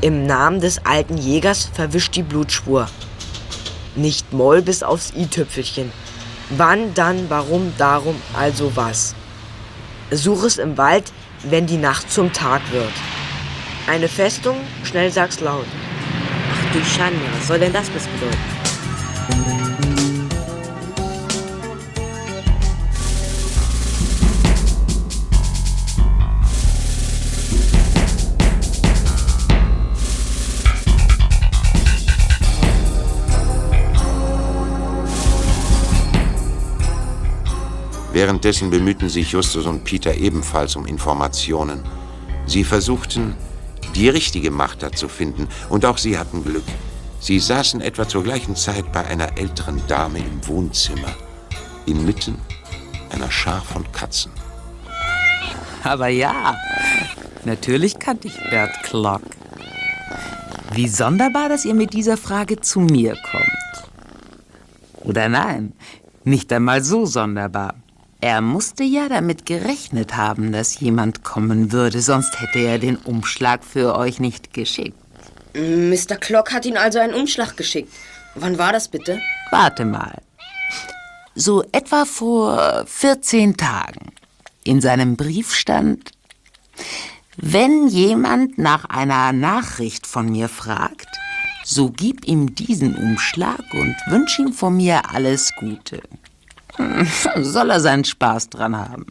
[0.00, 2.88] Im Namen des alten Jägers verwischt die Blutspur.
[3.94, 5.92] Nicht Moll bis aufs i-Tüpfelchen.
[6.50, 9.14] Wann, dann, warum, darum, also was.
[10.10, 12.92] Such es im Wald, wenn die Nacht zum Tag wird.
[13.86, 15.66] Eine Festung, schnell sag's laut.
[16.52, 18.63] Ach du Schande, was soll denn das bedeuten?
[38.14, 41.82] Währenddessen bemühten sich Justus und Peter ebenfalls um Informationen.
[42.46, 43.34] Sie versuchten,
[43.96, 46.62] die richtige Martha zu finden, und auch sie hatten Glück.
[47.18, 51.12] Sie saßen etwa zur gleichen Zeit bei einer älteren Dame im Wohnzimmer,
[51.86, 52.38] inmitten
[53.10, 54.30] einer Schar von Katzen.
[55.82, 56.56] Aber ja,
[57.44, 59.22] natürlich kannte ich Bert Klock.
[60.72, 63.90] Wie sonderbar, dass ihr mit dieser Frage zu mir kommt.
[65.02, 65.72] Oder nein,
[66.22, 67.74] nicht einmal so sonderbar.
[68.24, 73.62] Er musste ja damit gerechnet haben, dass jemand kommen würde, sonst hätte er den Umschlag
[73.62, 74.96] für euch nicht geschickt.
[75.52, 76.16] Mr.
[76.16, 77.92] Clock hat ihn also einen Umschlag geschickt.
[78.34, 79.20] Wann war das bitte?
[79.50, 80.22] Warte mal.
[81.34, 84.14] So etwa vor 14 Tagen.
[84.64, 86.12] In seinem Brief stand,
[87.36, 91.08] wenn jemand nach einer Nachricht von mir fragt,
[91.62, 96.00] so gib ihm diesen Umschlag und wünsch ihm von mir alles Gute.
[97.36, 99.06] Soll er seinen Spaß dran haben.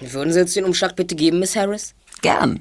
[0.00, 1.94] Würden Sie uns den Umschlag bitte geben, Miss Harris?
[2.22, 2.60] Gern.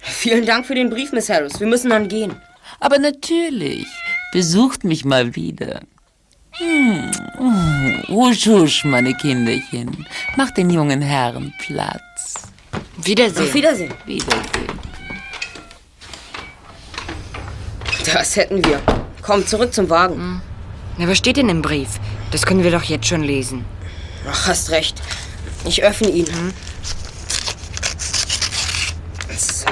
[0.00, 1.60] Vielen Dank für den Brief, Miss Harris.
[1.60, 2.34] Wir müssen dann gehen.
[2.80, 3.86] Aber natürlich.
[4.32, 5.80] Besucht mich mal wieder.
[6.52, 7.10] Hm.
[7.38, 10.06] Oh, husch, husch, meine Kinderchen.
[10.36, 12.48] Macht den jungen Herren Platz.
[13.02, 13.42] Wiedersehen.
[13.42, 13.94] Auf Wiedersehen.
[14.06, 14.80] Wiedersehen.
[18.12, 18.80] Das hätten wir.
[19.22, 20.42] Komm, zurück zum Wagen.
[20.98, 22.00] Na, was steht denn im Brief?
[22.30, 23.64] Das können wir doch jetzt schon lesen.
[24.30, 25.00] Ach, hast recht.
[25.64, 26.26] Ich öffne ihn.
[29.36, 29.66] So.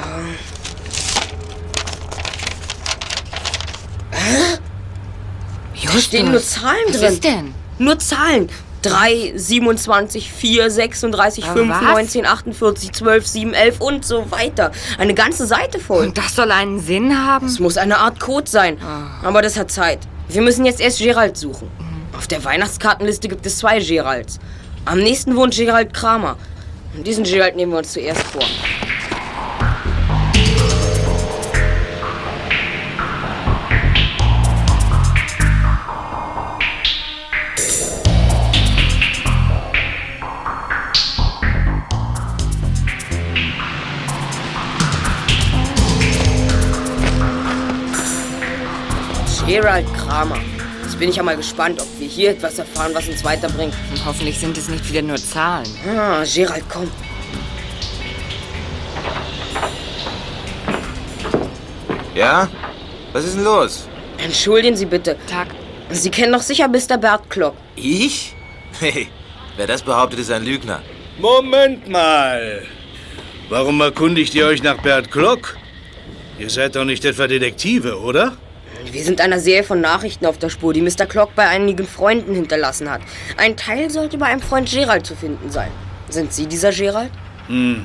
[4.10, 4.58] Hä?
[5.86, 7.12] Da stehen nur Zahlen Was drin.
[7.12, 7.54] ist denn?
[7.78, 8.48] Nur Zahlen.
[8.82, 11.82] 3, 27, 4, 36, Aber 5, was?
[11.82, 14.70] 19, 48, 12, 7, 11 und so weiter.
[14.98, 16.06] Eine ganze Seite voll.
[16.06, 17.46] Und das soll einen Sinn haben?
[17.46, 18.78] Es muss eine Art Code sein.
[19.22, 19.98] Aber das hat Zeit.
[20.28, 21.68] Wir müssen jetzt erst Gerald suchen.
[22.18, 24.40] Auf der Weihnachtskartenliste gibt es zwei Geralds.
[24.84, 26.36] Am nächsten wohnt Gerald Kramer.
[27.06, 28.42] Diesen Gerald nehmen wir uns zuerst vor.
[49.46, 50.47] Gerald Kramer.
[50.98, 53.72] Jetzt bin ich ja mal gespannt, ob wir hier etwas erfahren, was uns weiterbringt.
[54.04, 55.68] Hoffentlich sind es nicht wieder nur Zahlen.
[55.86, 56.90] Ah, Gerald, komm.
[62.16, 62.48] Ja?
[63.12, 63.88] Was ist denn los?
[64.16, 65.16] Entschuldigen Sie bitte.
[65.30, 65.54] Tag.
[65.90, 66.98] Sie kennen doch sicher Mr.
[66.98, 67.54] Bert Klock.
[67.76, 68.34] Ich?
[68.80, 69.06] Hey,
[69.56, 70.82] wer das behauptet, ist ein Lügner.
[71.20, 72.64] Moment mal.
[73.48, 75.56] Warum erkundigt ihr euch nach Bert Klock?
[76.40, 78.36] Ihr seid doch nicht etwa Detektive, oder?
[78.84, 81.06] Wir sind einer Serie von Nachrichten auf der Spur, die Mr.
[81.06, 83.00] Klock bei einigen Freunden hinterlassen hat.
[83.36, 85.70] Ein Teil sollte bei einem Freund Gerald zu finden sein.
[86.08, 87.10] Sind Sie dieser Gerald?
[87.48, 87.84] Hm.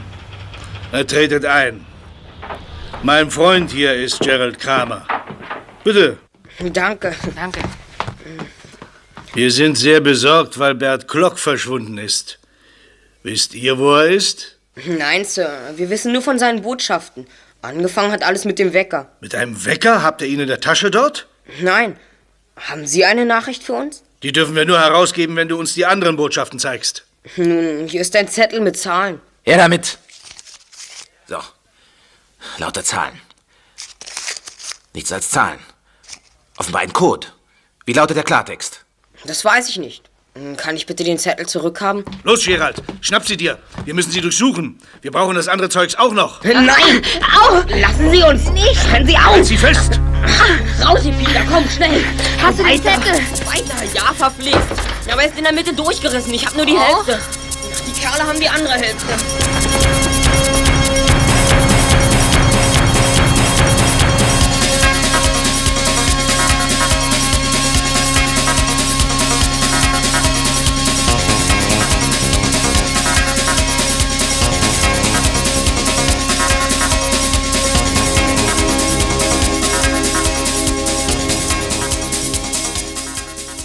[0.91, 1.85] Na, tretet ein.
[3.01, 5.05] Mein Freund hier ist Gerald Kramer.
[5.83, 6.17] Bitte.
[6.59, 7.13] Danke.
[7.35, 7.59] Danke.
[9.33, 12.39] Wir sind sehr besorgt, weil Bert Klock verschwunden ist.
[13.23, 14.59] Wisst ihr, wo er ist?
[14.85, 15.51] Nein, Sir.
[15.75, 17.25] Wir wissen nur von seinen Botschaften.
[17.63, 19.09] Angefangen hat alles mit dem Wecker.
[19.21, 20.03] Mit einem Wecker?
[20.03, 21.27] Habt ihr ihn in der Tasche dort?
[21.61, 21.97] Nein.
[22.57, 24.03] Haben Sie eine Nachricht für uns?
[24.21, 27.05] Die dürfen wir nur herausgeben, wenn du uns die anderen Botschaften zeigst.
[27.37, 29.21] Nun, hier ist ein Zettel mit Zahlen.
[29.43, 29.97] Her damit!
[31.27, 31.39] So.
[32.57, 33.21] Lauter Zahlen.
[34.93, 35.59] Nichts als Zahlen.
[36.57, 37.27] Offenbar ein Code.
[37.85, 38.83] Wie lautet der Klartext?
[39.23, 40.09] Das weiß ich nicht.
[40.35, 42.03] Hm, Kann ich bitte den Zettel zurückhaben?
[42.23, 43.59] Los, Gerald, schnapp sie dir.
[43.85, 44.79] Wir müssen sie durchsuchen.
[45.01, 46.43] Wir brauchen das andere Zeugs auch noch.
[46.43, 47.01] Nein!
[47.39, 47.61] Au!
[47.79, 48.91] Lassen Sie uns nicht!
[48.91, 49.23] Hören Sie auf!
[49.25, 49.99] Halt sie fest!
[50.83, 52.03] Raus, ihr Peter, komm, schnell!
[52.41, 53.03] Hast du den Weiter.
[53.03, 53.13] Zettel?
[53.45, 54.57] Weiter, ja, verpflicht.
[55.11, 56.33] Aber er ist in der Mitte durchgerissen.
[56.33, 57.19] Ich habe nur die Hälfte.
[57.85, 59.05] Die Kerle haben die andere Hälfte.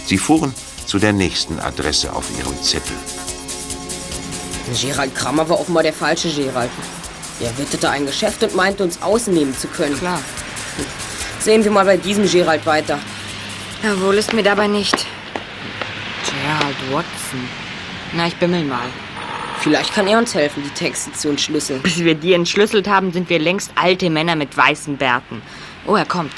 [0.09, 0.55] Sie fuhren
[0.87, 2.95] zu der nächsten Adresse auf ihrem Zettel.
[4.81, 6.71] Gerald Kramer war offenbar der falsche Gerald.
[7.39, 9.95] Er witterte ein Geschäft und meinte, uns ausnehmen zu können.
[9.99, 10.19] Klar.
[11.39, 12.97] Sehen wir mal bei diesem Gerald weiter.
[13.83, 14.95] Jawohl ist mir dabei nicht.
[16.25, 17.47] Gerald Watson.
[18.13, 18.89] Na, ich bimmel mal.
[19.59, 21.83] Vielleicht kann er uns helfen, die Texte zu entschlüsseln.
[21.83, 25.43] Bis wir die entschlüsselt haben, sind wir längst alte Männer mit weißen Bärten.
[25.85, 26.33] Oh, er kommt.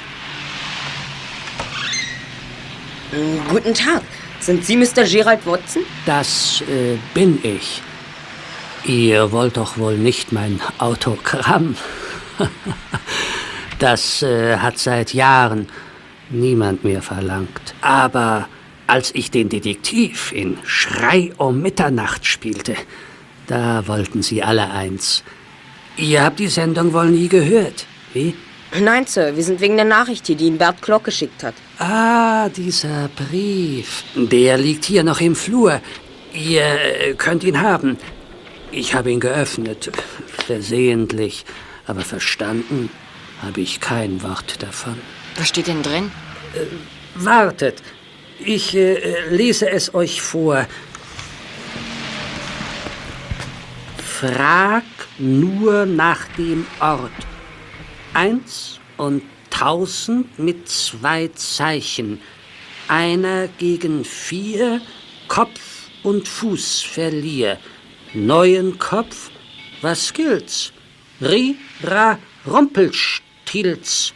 [3.49, 4.03] Guten Tag.
[4.39, 5.03] Sind Sie Mr.
[5.03, 5.83] Gerald Watson?
[6.05, 7.81] Das äh, bin ich.
[8.85, 11.75] Ihr wollt doch wohl nicht mein Autogramm.
[13.79, 15.67] das äh, hat seit Jahren
[16.29, 17.75] niemand mehr verlangt.
[17.81, 18.47] Aber
[18.87, 22.75] als ich den Detektiv in Schrei um Mitternacht spielte,
[23.47, 25.23] da wollten sie alle eins.
[25.97, 28.35] Ihr habt die Sendung wohl nie gehört, wie?
[28.79, 29.35] Nein, Sir.
[29.35, 31.55] Wir sind wegen der Nachricht hier, die Ihnen Bert Klock geschickt hat.
[31.83, 34.03] Ah, dieser Brief.
[34.13, 35.81] Der liegt hier noch im Flur.
[36.31, 37.97] Ihr äh, könnt ihn haben.
[38.71, 39.91] Ich habe ihn geöffnet.
[40.27, 41.43] Versehentlich.
[41.87, 42.91] Aber verstanden
[43.41, 44.95] habe ich kein Wort davon.
[45.37, 46.11] Was steht denn drin?
[47.15, 47.81] Wartet.
[48.37, 50.67] Ich äh, lese es euch vor.
[53.97, 54.83] Frag
[55.17, 57.09] nur nach dem Ort.
[58.13, 59.23] Eins und
[59.61, 62.19] tausend mit zwei Zeichen.
[62.87, 64.81] Einer gegen vier,
[65.27, 67.59] Kopf und Fuß verlier.
[68.15, 69.29] Neuen Kopf,
[69.83, 70.73] was gilt's?
[71.21, 74.13] Ri, ra, Rumpelstilz.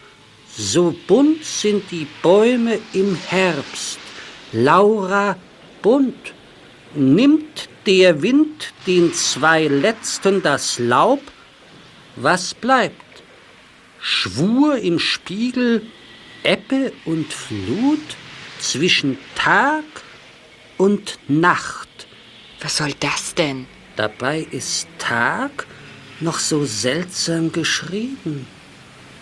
[0.58, 4.00] So bunt sind die Bäume im Herbst.
[4.52, 5.38] Laura
[5.84, 6.34] bunt.
[6.96, 11.22] Nimmt der Wind den zwei letzten das Laub,
[12.16, 13.05] was bleibt?
[14.08, 15.82] Schwur im Spiegel,
[16.44, 18.06] Ebbe und Flut
[18.60, 19.84] zwischen Tag
[20.78, 22.06] und Nacht.
[22.62, 23.66] Was soll das denn?
[23.96, 25.66] Dabei ist Tag
[26.20, 28.46] noch so seltsam geschrieben.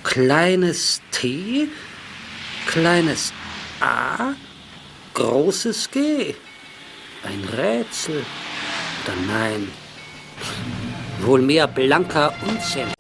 [0.04, 1.70] Kleines T,
[2.68, 3.32] kleines
[3.80, 4.34] A,
[5.14, 6.36] großes G.
[7.24, 8.26] Ein Rätsel.
[9.06, 9.70] Oder nein?
[11.22, 12.92] Wohl mehr blanker Unsinn.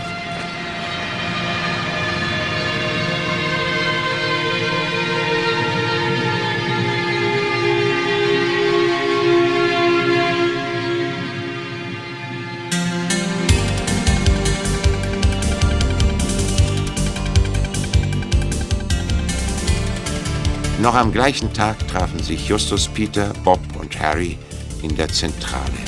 [20.83, 24.37] Noch am gleichen Tag trafen sich Justus, Peter, Bob und Harry
[24.81, 25.79] in der Zentrale,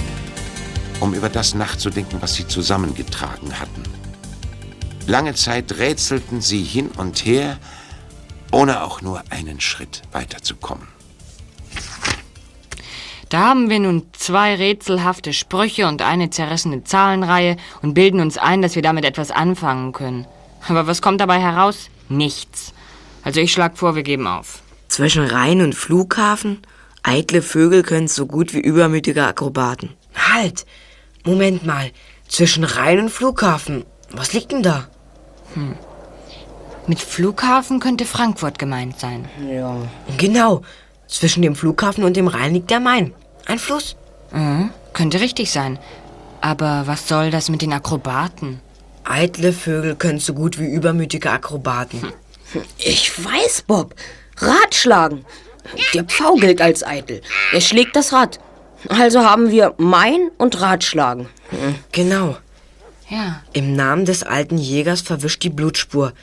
[1.01, 3.83] um über das nachzudenken, was sie zusammengetragen hatten.
[5.05, 7.57] Lange Zeit rätselten sie hin und her,
[8.53, 10.87] ohne auch nur einen Schritt weiterzukommen.
[13.27, 18.61] Da haben wir nun zwei rätselhafte Sprüche und eine zerrissene Zahlenreihe und bilden uns ein,
[18.61, 20.25] dass wir damit etwas anfangen können.
[20.69, 21.89] Aber was kommt dabei heraus?
[22.07, 22.73] Nichts.
[23.23, 24.61] Also ich schlag vor, wir geben auf.
[24.95, 26.59] Zwischen Rhein und Flughafen?
[27.03, 29.89] Eitle Vögel können so gut wie übermütige Akrobaten.
[30.15, 30.65] Halt!
[31.25, 31.91] Moment mal.
[32.29, 33.83] Zwischen Rhein und Flughafen.
[34.11, 34.87] Was liegt denn da?
[35.53, 35.75] Hm.
[36.87, 39.27] Mit Flughafen könnte Frankfurt gemeint sein.
[39.51, 39.75] Ja.
[40.17, 40.61] Genau.
[41.09, 43.13] Zwischen dem Flughafen und dem Rhein liegt der Main.
[43.47, 43.97] Ein Fluss.
[44.31, 45.77] Mhm, könnte richtig sein.
[46.39, 48.61] Aber was soll das mit den Akrobaten?
[49.03, 52.13] Eitle Vögel können so gut wie übermütige Akrobaten.
[52.77, 53.93] Ich weiß, Bob.
[54.37, 55.25] Ratschlagen.
[55.93, 57.21] Der Pfau gilt als eitel.
[57.51, 58.39] Er schlägt das Rad.
[58.87, 61.27] Also haben wir Mein und Ratschlagen.
[61.91, 62.37] Genau.
[63.09, 63.41] Ja.
[63.53, 66.13] Im Namen des alten Jägers verwischt die Blutspur.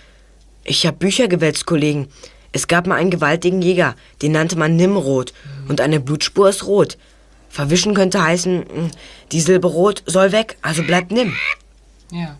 [0.64, 2.08] Ich hab Bücher gewälzt, Kollegen.
[2.52, 5.32] Es gab mal einen gewaltigen Jäger, den nannte man Nimrod.
[5.68, 6.98] Und eine Blutspur ist rot.
[7.48, 8.90] Verwischen könnte heißen, mm,
[9.32, 11.34] die Silbe rot soll weg, also bleibt Nimm.
[12.10, 12.36] Ja.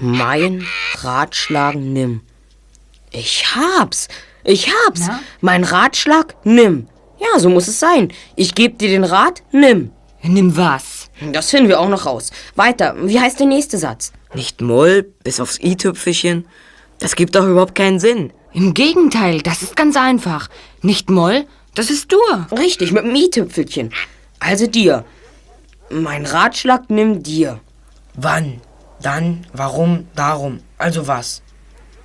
[0.00, 0.66] Mein
[0.96, 2.20] Ratschlagen nimm.
[3.10, 4.08] Ich hab's.
[4.46, 5.02] Ich hab's.
[5.08, 5.20] Na?
[5.40, 6.86] Mein Ratschlag nimm.
[7.18, 8.12] Ja, so muss es sein.
[8.36, 9.90] Ich geb dir den Rat, nimm.
[10.22, 11.10] Nimm was?
[11.32, 12.30] Das finden wir auch noch raus.
[12.54, 12.94] Weiter.
[13.02, 14.12] Wie heißt der nächste Satz?
[14.34, 16.46] Nicht Moll, bis aufs i-Tüpfelchen.
[16.98, 18.32] Das gibt doch überhaupt keinen Sinn.
[18.52, 20.48] Im Gegenteil, das ist ganz einfach.
[20.82, 22.46] Nicht Moll, das ist Dur.
[22.56, 23.92] Richtig, mit dem i-Tüpfelchen.
[24.38, 25.04] Also dir.
[25.90, 27.60] Mein Ratschlag nimm dir.
[28.14, 28.60] Wann?
[29.02, 29.46] Dann?
[29.52, 30.06] Warum?
[30.14, 30.60] Darum?
[30.78, 31.42] Also was?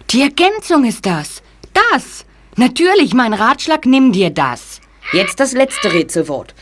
[0.10, 1.42] Die Ergänzung ist das.
[1.74, 2.26] Das.
[2.58, 4.82] Natürlich, mein Ratschlag, nimm dir das.
[5.14, 6.54] Jetzt das letzte Rätselwort.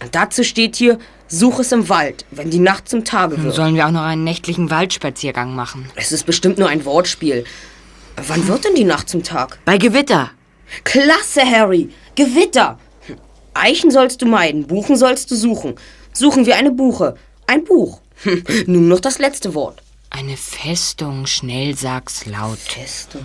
[0.00, 3.54] Und dazu steht hier, such es im Wald, wenn die Nacht zum Tage wird.
[3.54, 5.90] sollen wir auch noch einen nächtlichen Waldspaziergang machen.
[5.96, 7.44] Es ist bestimmt nur ein Wortspiel.
[8.26, 9.58] Wann wird denn die Nacht zum Tag?
[9.64, 10.30] Bei Gewitter.
[10.84, 11.90] Klasse, Harry.
[12.14, 12.78] Gewitter.
[13.54, 15.74] Eichen sollst du meiden, Buchen sollst du suchen.
[16.12, 17.16] Suchen wir eine Buche.
[17.46, 18.00] Ein Buch.
[18.66, 19.82] Nun noch das letzte Wort.
[20.10, 22.58] Eine Festung, schnell sag's laut.
[22.58, 23.22] Festung.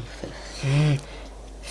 [0.62, 1.00] Hm.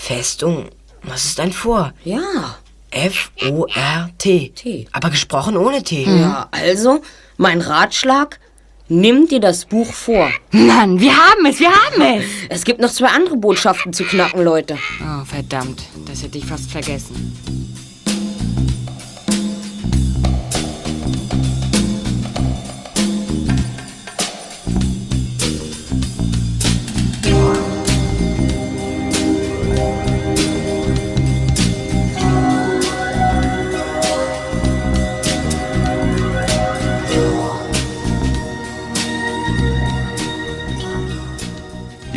[0.02, 0.68] Festung.
[1.04, 1.92] Was ist ein Vor?
[2.02, 2.56] Ja.
[2.90, 4.52] F-O-R-T.
[4.52, 4.88] T.
[4.90, 6.02] Aber gesprochen ohne T.
[6.02, 7.02] Ja, also,
[7.36, 8.40] mein Ratschlag,
[8.88, 10.28] nimm dir das Buch vor.
[10.50, 12.24] Mann, wir haben es, wir haben es.
[12.48, 14.76] Es gibt noch zwei andere Botschaften zu knacken, Leute.
[15.00, 17.61] Oh, verdammt, das hätte ich fast vergessen.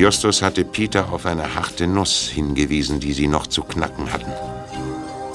[0.06, 4.32] Justus hatte Peter auf eine harte Nuss hingewiesen, die sie noch zu knacken hatten.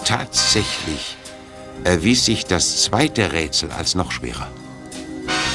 [0.04, 1.16] Tatsächlich
[1.82, 4.46] erwies sich das zweite Rätsel als noch schwerer.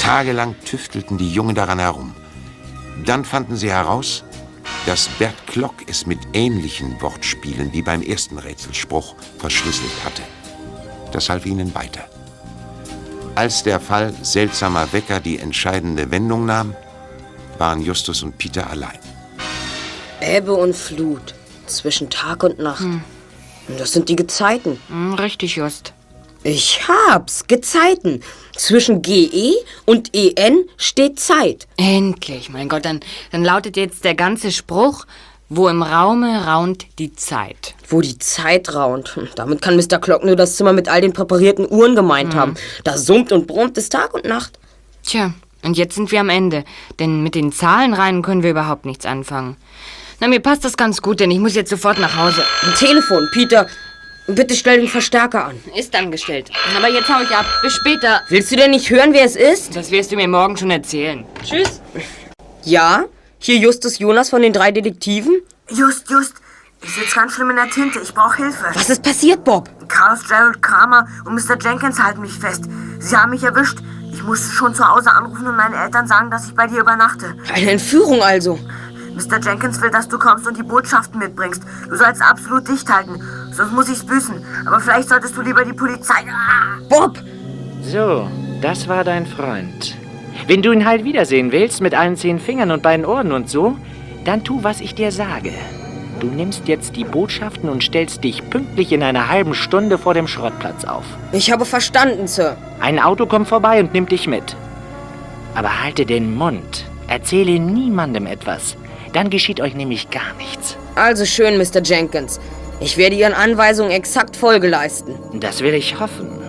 [0.01, 2.13] Tagelang tüftelten die Jungen daran herum.
[3.05, 4.25] Dann fanden sie heraus,
[4.85, 10.23] dass Bert Klock es mit ähnlichen Wortspielen wie beim ersten Rätselspruch verschlüsselt hatte.
[11.13, 12.03] Das half ihnen weiter.
[13.35, 16.75] Als der Fall seltsamer Wecker die entscheidende Wendung nahm,
[17.57, 18.97] waren Justus und Peter allein.
[20.21, 21.33] Ebbe und Flut.
[21.67, 22.81] Zwischen Tag und Nacht.
[22.83, 24.79] Und Das sind die Gezeiten.
[24.87, 25.93] Hm, richtig, Just.
[26.43, 27.47] Ich hab's.
[27.47, 28.21] Gezeiten.
[28.55, 29.53] Zwischen GE
[29.85, 31.67] und EN steht Zeit.
[31.75, 32.99] Endlich, mein Gott, dann,
[33.31, 35.05] dann lautet jetzt der ganze Spruch,
[35.49, 37.73] wo im Raume raunt die Zeit.
[37.89, 39.15] Wo die Zeit raunt.
[39.15, 39.97] Hm, Damit kann Mr.
[39.99, 42.53] Clock nur das Zimmer mit all den präparierten Uhren gemeint haben.
[42.83, 44.59] Da summt und brummt es Tag und Nacht.
[45.03, 45.33] Tja,
[45.65, 46.63] und jetzt sind wir am Ende,
[46.99, 49.57] denn mit den Zahlenreihen können wir überhaupt nichts anfangen.
[50.19, 52.45] Na, mir passt das ganz gut, denn ich muss jetzt sofort nach Hause.
[52.63, 53.67] Ein Telefon, Peter.
[54.27, 55.59] Bitte stell den Verstärker an.
[55.75, 56.49] Ist angestellt.
[56.75, 57.45] Aber jetzt hau ich ab.
[57.61, 58.21] Bis später.
[58.29, 59.75] Willst du denn nicht hören, wer es ist?
[59.75, 61.25] Das wirst du mir morgen schon erzählen.
[61.43, 61.81] Tschüss.
[62.63, 63.05] Ja?
[63.37, 65.41] Hier Justus Jonas von den drei Detektiven?
[65.69, 66.35] Just, just.
[66.81, 67.99] Ich sitze ganz schlimm in der Tinte.
[67.99, 68.65] Ich brauche Hilfe.
[68.73, 69.69] Was ist passiert, Bob?
[69.87, 71.57] Carlos Gerald Kramer und Mr.
[71.61, 72.63] Jenkins halten mich fest.
[72.99, 73.79] Sie haben mich erwischt.
[74.25, 77.35] Ich muss schon zu Hause anrufen und meinen Eltern sagen, dass ich bei dir übernachte.
[77.53, 78.57] Eine Entführung also.
[79.13, 79.39] Mr.
[79.39, 81.61] Jenkins will, dass du kommst und die Botschaften mitbringst.
[81.87, 83.21] Du sollst absolut dicht halten,
[83.51, 84.43] sonst muss ich's büßen.
[84.65, 86.25] Aber vielleicht solltest du lieber die Polizei...
[86.27, 86.79] Ah!
[86.89, 87.19] Bob!
[87.83, 88.27] So,
[88.63, 89.95] das war dein Freund.
[90.47, 93.77] Wenn du ihn halt wiedersehen willst, mit allen zehn Fingern und beiden Ohren und so,
[94.23, 95.53] dann tu, was ich dir sage.
[96.25, 100.27] Du nimmst jetzt die Botschaften und stellst dich pünktlich in einer halben Stunde vor dem
[100.27, 101.03] Schrottplatz auf.
[101.33, 102.57] Ich habe verstanden, Sir.
[102.79, 104.55] Ein Auto kommt vorbei und nimmt dich mit.
[105.53, 106.85] Aber halte den Mund.
[107.07, 108.75] Erzähle niemandem etwas.
[109.13, 110.77] Dann geschieht euch nämlich gar nichts.
[110.95, 111.83] Also schön, Mr.
[111.83, 112.39] Jenkins.
[112.79, 115.13] Ich werde Ihren Anweisungen exakt Folge leisten.
[115.39, 116.44] Das will ich hoffen.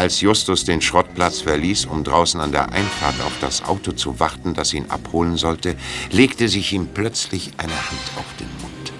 [0.00, 4.54] Als Justus den Schrottplatz verließ, um draußen an der Einfahrt auf das Auto zu warten,
[4.54, 5.76] das ihn abholen sollte,
[6.10, 8.92] legte sich ihm plötzlich eine Hand auf den Mund.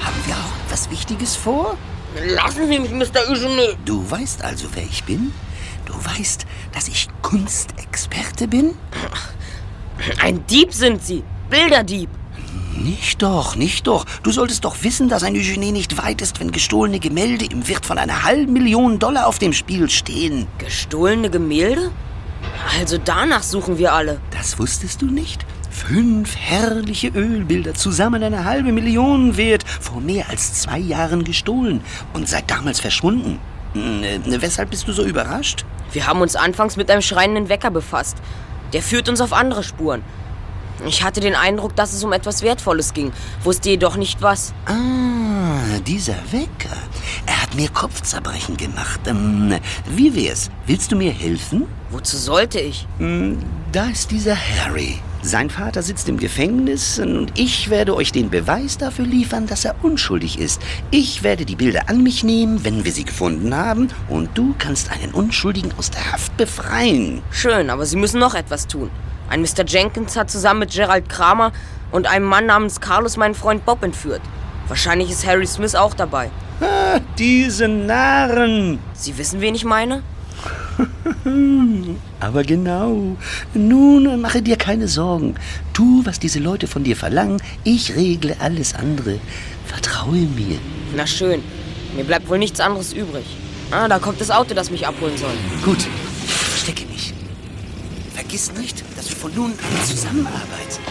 [0.00, 1.78] Haben wir auch was Wichtiges vor?
[2.20, 3.30] Lassen Sie mich, Mr.
[3.30, 3.76] Eugene.
[3.84, 5.32] Du weißt also, wer ich bin?
[5.84, 8.74] Du weißt, dass ich Kunstexperte bin?
[10.20, 11.22] Ein Dieb sind Sie.
[11.48, 12.10] Bilderdieb.
[12.76, 14.04] Nicht doch, nicht doch.
[14.22, 17.86] Du solltest doch wissen, dass ein Eugenie nicht weit ist, wenn gestohlene Gemälde im Wert
[17.86, 20.46] von einer halben Million Dollar auf dem Spiel stehen.
[20.58, 21.90] Gestohlene Gemälde?
[22.78, 24.20] Also danach suchen wir alle.
[24.30, 25.44] Das wusstest du nicht?
[25.70, 31.80] Fünf herrliche Ölbilder, zusammen eine halbe Million wert, vor mehr als zwei Jahren gestohlen
[32.12, 33.38] und seit damals verschwunden.
[33.74, 35.64] Hm, äh, weshalb bist du so überrascht?
[35.92, 38.16] Wir haben uns anfangs mit einem schreienden Wecker befasst.
[38.72, 40.02] Der führt uns auf andere Spuren.
[40.84, 43.12] Ich hatte den Eindruck, dass es um etwas Wertvolles ging,
[43.42, 44.52] wusste jedoch nicht was.
[44.66, 46.76] Ah, dieser Wecker.
[47.24, 49.00] Er hat mir Kopfzerbrechen gemacht.
[49.06, 49.54] Ähm,
[49.88, 50.50] wie wär's?
[50.66, 51.66] Willst du mir helfen?
[51.90, 52.86] Wozu sollte ich?
[52.98, 53.38] Hm,
[53.72, 54.98] Da ist dieser Harry.
[55.22, 59.74] Sein Vater sitzt im Gefängnis und ich werde euch den Beweis dafür liefern, dass er
[59.82, 60.60] unschuldig ist.
[60.92, 64.92] Ich werde die Bilder an mich nehmen, wenn wir sie gefunden haben, und du kannst
[64.92, 67.22] einen Unschuldigen aus der Haft befreien.
[67.32, 68.88] Schön, aber Sie müssen noch etwas tun.
[69.28, 69.64] Ein Mr.
[69.66, 71.52] Jenkins hat zusammen mit Gerald Kramer
[71.92, 74.22] und einem Mann namens Carlos meinen Freund Bob entführt.
[74.68, 76.30] Wahrscheinlich ist Harry Smith auch dabei.
[76.60, 78.78] Ah, diese Narren!
[78.94, 80.02] Sie wissen, wen ich meine?
[82.20, 83.16] Aber genau.
[83.54, 85.34] Nun mache dir keine Sorgen.
[85.72, 87.40] Tu, was diese Leute von dir verlangen.
[87.64, 89.18] Ich regle alles andere.
[89.66, 90.58] Vertraue mir.
[90.94, 91.42] Na schön.
[91.94, 93.24] Mir bleibt wohl nichts anderes übrig.
[93.70, 95.32] Ah, da kommt das Auto, das mich abholen soll.
[95.64, 95.78] Gut,
[96.24, 97.14] ich verstecke mich.
[98.14, 98.84] Vergiss nicht,
[99.26, 100.82] von nun an zusammenarbeiten.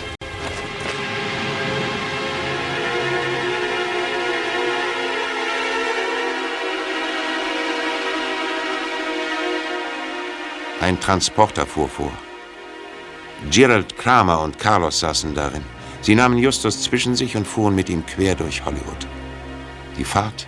[10.82, 12.12] Ein Transporter fuhr vor.
[13.50, 15.64] Gerald Kramer und Carlos saßen darin.
[16.02, 19.08] Sie nahmen Justus zwischen sich und fuhren mit ihm quer durch Hollywood.
[19.98, 20.48] Die Fahrt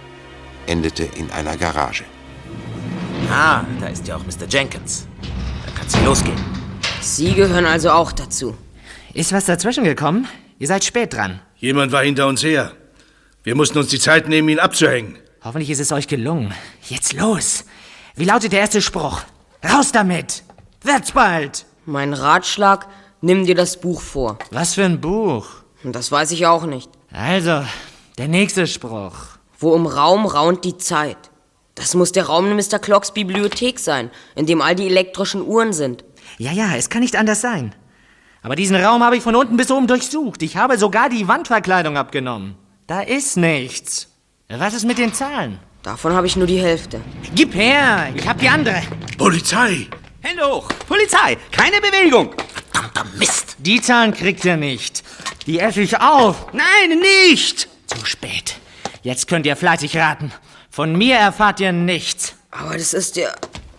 [0.67, 2.03] endete in einer Garage.
[3.31, 4.47] Ah, da ist ja auch Mr.
[4.47, 5.07] Jenkins.
[5.65, 6.66] Da kann's ja losgehen.
[7.15, 8.55] Sie gehören also auch dazu.
[9.13, 10.27] Ist was dazwischen gekommen?
[10.59, 11.39] Ihr seid spät dran.
[11.55, 12.73] Jemand war hinter uns her.
[13.43, 15.17] Wir mussten uns die Zeit nehmen, ihn abzuhängen.
[15.41, 16.53] Hoffentlich ist es euch gelungen.
[16.83, 17.63] Jetzt los.
[18.15, 19.21] Wie lautet der erste Spruch?
[19.63, 20.43] Raus damit!
[20.81, 21.65] Wird's bald!
[21.85, 22.87] Mein Ratschlag,
[23.21, 24.37] nimm dir das Buch vor.
[24.51, 25.47] Was für ein Buch?
[25.83, 26.89] Das weiß ich auch nicht.
[27.13, 27.63] Also,
[28.17, 29.15] der nächste Spruch.
[29.57, 31.17] Wo im Raum raunt die Zeit.
[31.73, 32.79] Das muss der Raum in Mr.
[32.79, 36.03] Clocks Bibliothek sein, in dem all die elektrischen Uhren sind.
[36.37, 37.73] Ja, ja, es kann nicht anders sein.
[38.43, 40.41] Aber diesen Raum habe ich von unten bis oben durchsucht.
[40.43, 42.55] Ich habe sogar die Wandverkleidung abgenommen.
[42.85, 44.07] Da ist nichts.
[44.47, 45.59] Was ist mit den Zahlen?
[45.83, 47.01] Davon habe ich nur die Hälfte.
[47.33, 48.81] Gib her, ich habe die andere.
[49.17, 49.87] Polizei!
[50.21, 50.69] Hände hoch!
[50.87, 51.37] Polizei!
[51.51, 52.33] Keine Bewegung!
[52.71, 53.55] Verdammter Mist!
[53.59, 55.03] Die Zahlen kriegt ihr nicht.
[55.45, 56.47] Die esse ich auf.
[56.53, 57.67] Nein, nicht!
[57.87, 58.57] Zu spät.
[59.01, 60.31] Jetzt könnt ihr fleißig raten.
[60.69, 62.35] Von mir erfahrt ihr nichts.
[62.51, 63.29] Aber das ist ja.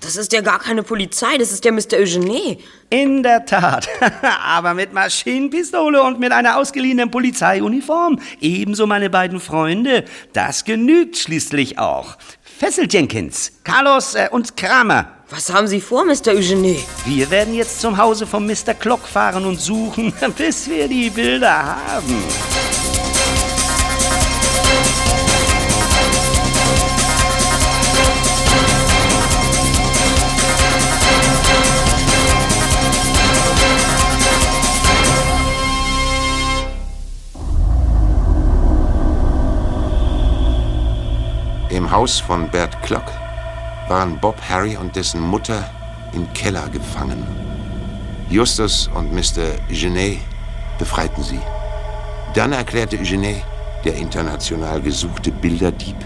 [0.09, 1.99] Das ist ja gar keine Polizei, das ist ja Mr.
[1.99, 2.57] Eugene.
[2.89, 3.91] In der Tat.
[4.43, 8.19] Aber mit Maschinenpistole und mit einer ausgeliehenen Polizeiuniform.
[8.41, 10.07] Ebenso meine beiden Freunde.
[10.33, 12.17] Das genügt schließlich auch.
[12.41, 15.13] Fessel Jenkins, Carlos äh, und Kramer.
[15.29, 16.29] Was haben Sie vor, Mr.
[16.29, 16.79] Eugene?
[17.05, 18.73] Wir werden jetzt zum Hause von Mr.
[18.73, 22.25] Clock fahren und suchen, bis wir die Bilder haben.
[41.89, 43.11] Im Haus von Bert Klock
[43.89, 45.71] waren Bob Harry und dessen Mutter
[46.13, 47.27] im Keller gefangen.
[48.29, 49.57] Justus und Mr.
[49.71, 50.19] Genet
[50.79, 51.41] befreiten sie.
[52.35, 53.43] Dann erklärte Genet,
[53.87, 55.97] der international gesuchte Bilderdieb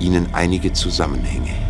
[0.00, 1.69] ihnen einige Zusammenhänge.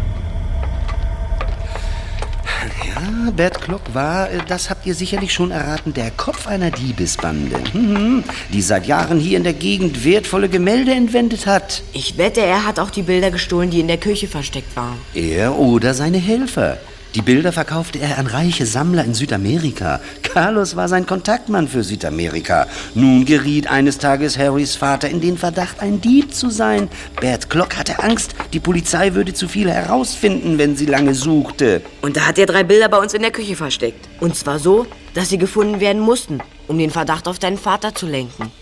[3.00, 7.58] Ja, Bert Klock war, äh, das habt ihr sicherlich schon erraten, der Kopf einer Diebesbande,
[7.72, 11.82] mhm, die seit Jahren hier in der Gegend wertvolle Gemälde entwendet hat.
[11.92, 14.98] Ich wette, er hat auch die Bilder gestohlen, die in der Küche versteckt waren.
[15.14, 16.78] Er oder seine Helfer.
[17.14, 20.00] Die Bilder verkaufte er an reiche Sammler in Südamerika.
[20.22, 22.68] Carlos war sein Kontaktmann für Südamerika.
[22.94, 26.88] Nun geriet eines Tages Harrys Vater in den Verdacht, ein Dieb zu sein.
[27.20, 31.82] Bert Klock hatte Angst, die Polizei würde zu viel herausfinden, wenn sie lange suchte.
[32.00, 34.08] Und da hat er drei Bilder bei uns in der Küche versteckt.
[34.20, 38.06] Und zwar so, dass sie gefunden werden mussten, um den Verdacht auf deinen Vater zu
[38.06, 38.52] lenken.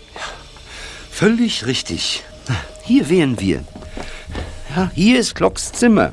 [1.11, 2.23] Völlig richtig.
[2.83, 3.63] Hier wären wir.
[4.75, 6.11] Ja, hier ist Klocks Zimmer.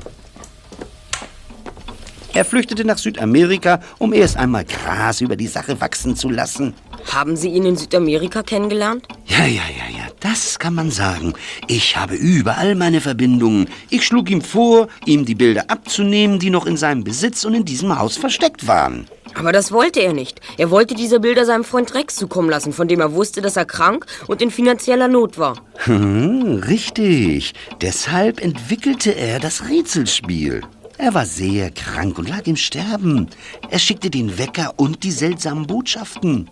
[2.37, 6.75] Er flüchtete nach Südamerika, um erst einmal Gras über die Sache wachsen zu lassen.
[7.11, 9.07] Haben Sie ihn in Südamerika kennengelernt?
[9.25, 11.33] Ja, ja, ja, ja, das kann man sagen.
[11.65, 13.69] Ich habe überall meine Verbindungen.
[13.89, 17.65] Ich schlug ihm vor, ihm die Bilder abzunehmen, die noch in seinem Besitz und in
[17.65, 19.07] diesem Haus versteckt waren.
[19.33, 20.39] Aber das wollte er nicht.
[20.59, 23.65] Er wollte diese Bilder seinem Freund Rex zukommen lassen, von dem er wusste, dass er
[23.65, 25.55] krank und in finanzieller Not war.
[25.85, 27.55] Hm, richtig.
[27.81, 30.61] Deshalb entwickelte er das Rätselspiel.
[30.99, 33.27] Er war sehr krank und lag im Sterben.
[33.69, 36.49] Er schickte den Wecker und die seltsamen Botschaften.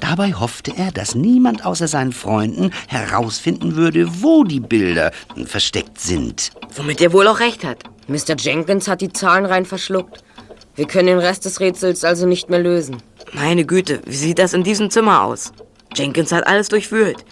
[0.00, 5.12] Dabei hoffte er, dass niemand außer seinen Freunden herausfinden würde, wo die Bilder
[5.46, 6.50] versteckt sind.
[6.74, 7.84] Womit er wohl auch recht hat.
[8.06, 8.36] Mr.
[8.38, 10.22] Jenkins hat die Zahlen rein verschluckt.
[10.74, 12.98] Wir können den Rest des Rätsels also nicht mehr lösen.
[13.32, 15.52] Meine Güte, wie sieht das in diesem Zimmer aus?
[15.94, 17.24] Jenkins hat alles durchwühlt.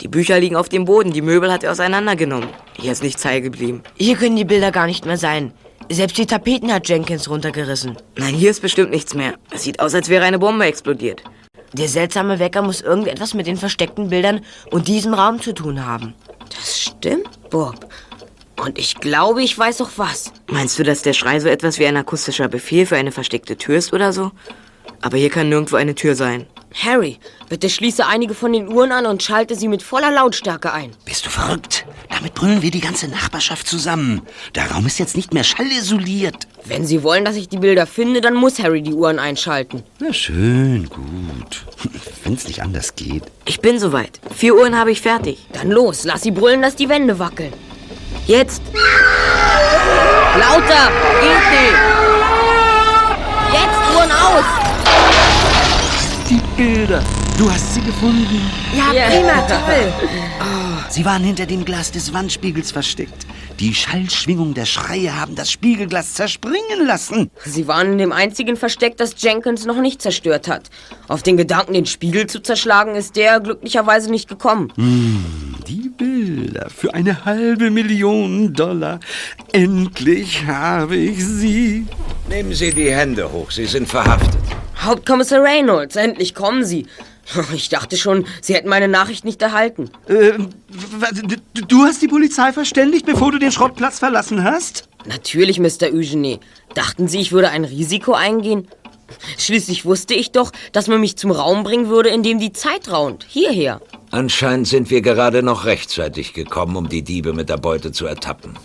[0.00, 2.48] Die Bücher liegen auf dem Boden, die Möbel hat er auseinandergenommen.
[2.74, 3.82] Hier ist nichts heil geblieben.
[3.96, 5.52] Hier können die Bilder gar nicht mehr sein.
[5.90, 7.96] Selbst die Tapeten hat Jenkins runtergerissen.
[8.16, 9.34] Nein, hier ist bestimmt nichts mehr.
[9.50, 11.22] Es sieht aus, als wäre eine Bombe explodiert.
[11.72, 16.14] Der seltsame Wecker muss irgendetwas mit den versteckten Bildern und diesem Raum zu tun haben.
[16.48, 17.86] Das stimmt, Bob.
[18.56, 20.32] Und ich glaube, ich weiß auch was.
[20.50, 23.76] Meinst du, dass der Schrei so etwas wie ein akustischer Befehl für eine versteckte Tür
[23.76, 24.32] ist oder so?
[25.02, 26.46] Aber hier kann nirgendwo eine Tür sein.
[26.74, 27.18] Harry,
[27.48, 30.90] bitte schließe einige von den Uhren an und schalte sie mit voller Lautstärke ein.
[31.04, 31.86] Bist du verrückt?
[32.10, 34.22] Damit brüllen wir die ganze Nachbarschaft zusammen.
[34.54, 36.46] Der Raum ist jetzt nicht mehr schallisoliert.
[36.64, 39.84] Wenn Sie wollen, dass ich die Bilder finde, dann muss Harry die Uhren einschalten.
[40.00, 41.64] Na schön, gut.
[42.24, 43.22] Wenn es nicht anders geht.
[43.44, 44.20] Ich bin soweit.
[44.34, 45.46] Vier Uhren habe ich fertig.
[45.52, 47.52] Dann los, lass sie brüllen, dass die Wände wackeln.
[48.26, 48.60] Jetzt!
[50.34, 50.90] Lauter!
[51.20, 51.76] Geht nicht!
[53.52, 54.65] Jetzt Uhren aus!
[56.56, 57.02] Die Bilder.
[57.38, 58.40] Du hast sie gefunden.
[58.74, 59.92] Ja, prima, toll.
[60.88, 63.26] Sie waren hinter dem Glas des Wandspiegels versteckt.
[63.60, 67.30] Die Schallschwingung der Schreie haben das Spiegelglas zerspringen lassen.
[67.44, 70.70] Sie waren in dem einzigen Versteck, das Jenkins noch nicht zerstört hat.
[71.08, 74.72] Auf den Gedanken, den Spiegel zu zerschlagen, ist der glücklicherweise nicht gekommen.
[74.76, 79.00] Hm, die Bilder für eine halbe Million Dollar.
[79.52, 81.86] Endlich habe ich sie.
[82.28, 84.40] Nehmen Sie die Hände hoch, Sie sind verhaftet.
[84.78, 86.86] Hauptkommissar Reynolds, endlich kommen Sie.
[87.52, 89.90] Ich dachte schon, Sie hätten meine Nachricht nicht erhalten.
[90.06, 90.34] Äh,
[91.66, 94.88] du- hast die Polizei verständigt, bevor du den Schrottplatz verlassen hast?
[95.06, 95.92] Natürlich, Mr.
[95.92, 96.38] Eugene.
[96.74, 98.68] Dachten Sie, ich würde ein Risiko eingehen?
[99.38, 102.90] Schließlich wusste ich doch, dass man mich zum Raum bringen würde, in dem die Zeit
[102.92, 103.26] raunt.
[103.28, 103.80] Hierher.
[104.12, 108.56] Anscheinend sind wir gerade noch rechtzeitig gekommen, um die Diebe mit der Beute zu ertappen.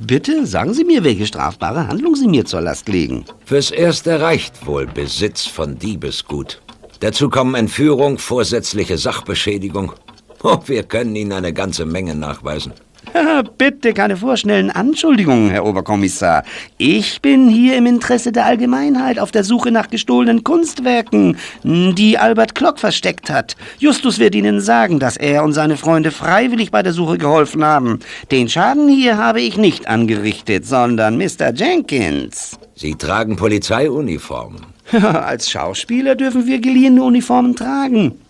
[0.00, 3.24] Bitte sagen Sie mir, welche strafbare Handlung Sie mir zur Last legen.
[3.44, 6.62] Fürs Erste reicht wohl Besitz von Diebesgut.
[7.00, 9.92] Dazu kommen Entführung, vorsätzliche Sachbeschädigung.
[10.42, 12.72] Oh, wir können Ihnen eine ganze Menge nachweisen.
[13.58, 16.44] Bitte keine vorschnellen Anschuldigungen, Herr Oberkommissar.
[16.76, 22.54] Ich bin hier im Interesse der Allgemeinheit auf der Suche nach gestohlenen Kunstwerken, die Albert
[22.54, 23.56] Klock versteckt hat.
[23.78, 28.00] Justus wird Ihnen sagen, dass er und seine Freunde freiwillig bei der Suche geholfen haben.
[28.30, 31.52] Den Schaden hier habe ich nicht angerichtet, sondern Mr.
[31.54, 32.58] Jenkins.
[32.74, 34.66] Sie tragen Polizeiuniformen.
[34.92, 38.20] Als Schauspieler dürfen wir geliehene Uniformen tragen.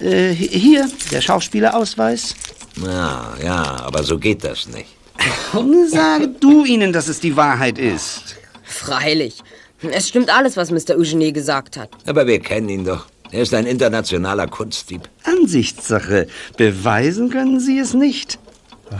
[0.00, 2.34] Äh, hier, der Schauspielerausweis.
[2.76, 4.88] Ja, ja, aber so geht das nicht.
[5.90, 8.36] Sage du ihnen, dass es die Wahrheit ist.
[8.62, 9.38] Freilich.
[9.82, 10.96] Es stimmt alles, was Mr.
[10.96, 11.90] Eugene gesagt hat.
[12.06, 13.06] Aber wir kennen ihn doch.
[13.32, 15.08] Er ist ein internationaler Kunstdieb.
[15.24, 16.26] Ansichtssache.
[16.56, 18.38] Beweisen können Sie es nicht.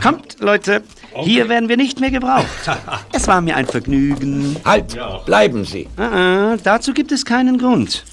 [0.01, 0.83] Kommt, Leute,
[1.23, 2.47] hier werden wir nicht mehr gebraucht.
[3.11, 4.55] Es war mir ein Vergnügen.
[4.63, 5.87] Halt, bleiben Sie.
[5.97, 8.05] Ah, ah, dazu gibt es keinen Grund.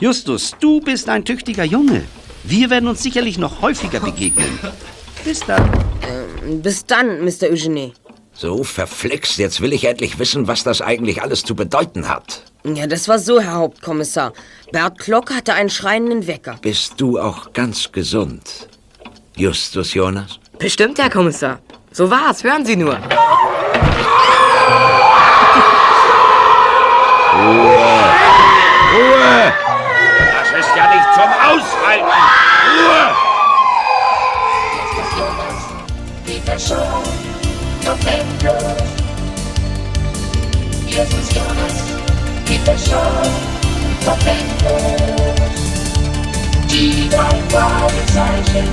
[0.00, 2.04] Justus, du bist ein tüchtiger Junge.
[2.48, 4.58] Wir werden uns sicherlich noch häufiger begegnen.
[5.24, 5.68] Bis dann.
[6.02, 7.50] Ähm, bis dann, Mr.
[7.50, 7.92] Eugene.
[8.32, 12.42] So verflixt, jetzt will ich endlich wissen, was das eigentlich alles zu bedeuten hat.
[12.64, 14.32] Ja, das war so, Herr Hauptkommissar.
[14.70, 16.56] Bert Klock hatte einen schreienden Wecker.
[16.62, 18.68] Bist du auch ganz gesund?
[19.36, 20.38] Justus Jonas?
[20.58, 21.58] Bestimmt, Herr Kommissar.
[21.90, 22.94] So war's, hören Sie nur.
[28.94, 29.52] Ruhe!
[30.32, 31.75] Das ist ja nicht zum Aushalten!
[36.56, 37.02] Peter Shaw,
[37.84, 38.80] Commandos.
[40.86, 41.76] Jesus Jonas,
[42.46, 43.24] Peter Shaw,
[44.06, 45.36] Commandos.
[46.70, 48.68] Die drei Fragezeichen.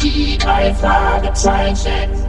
[0.00, 2.27] Die drei Fragezeichen.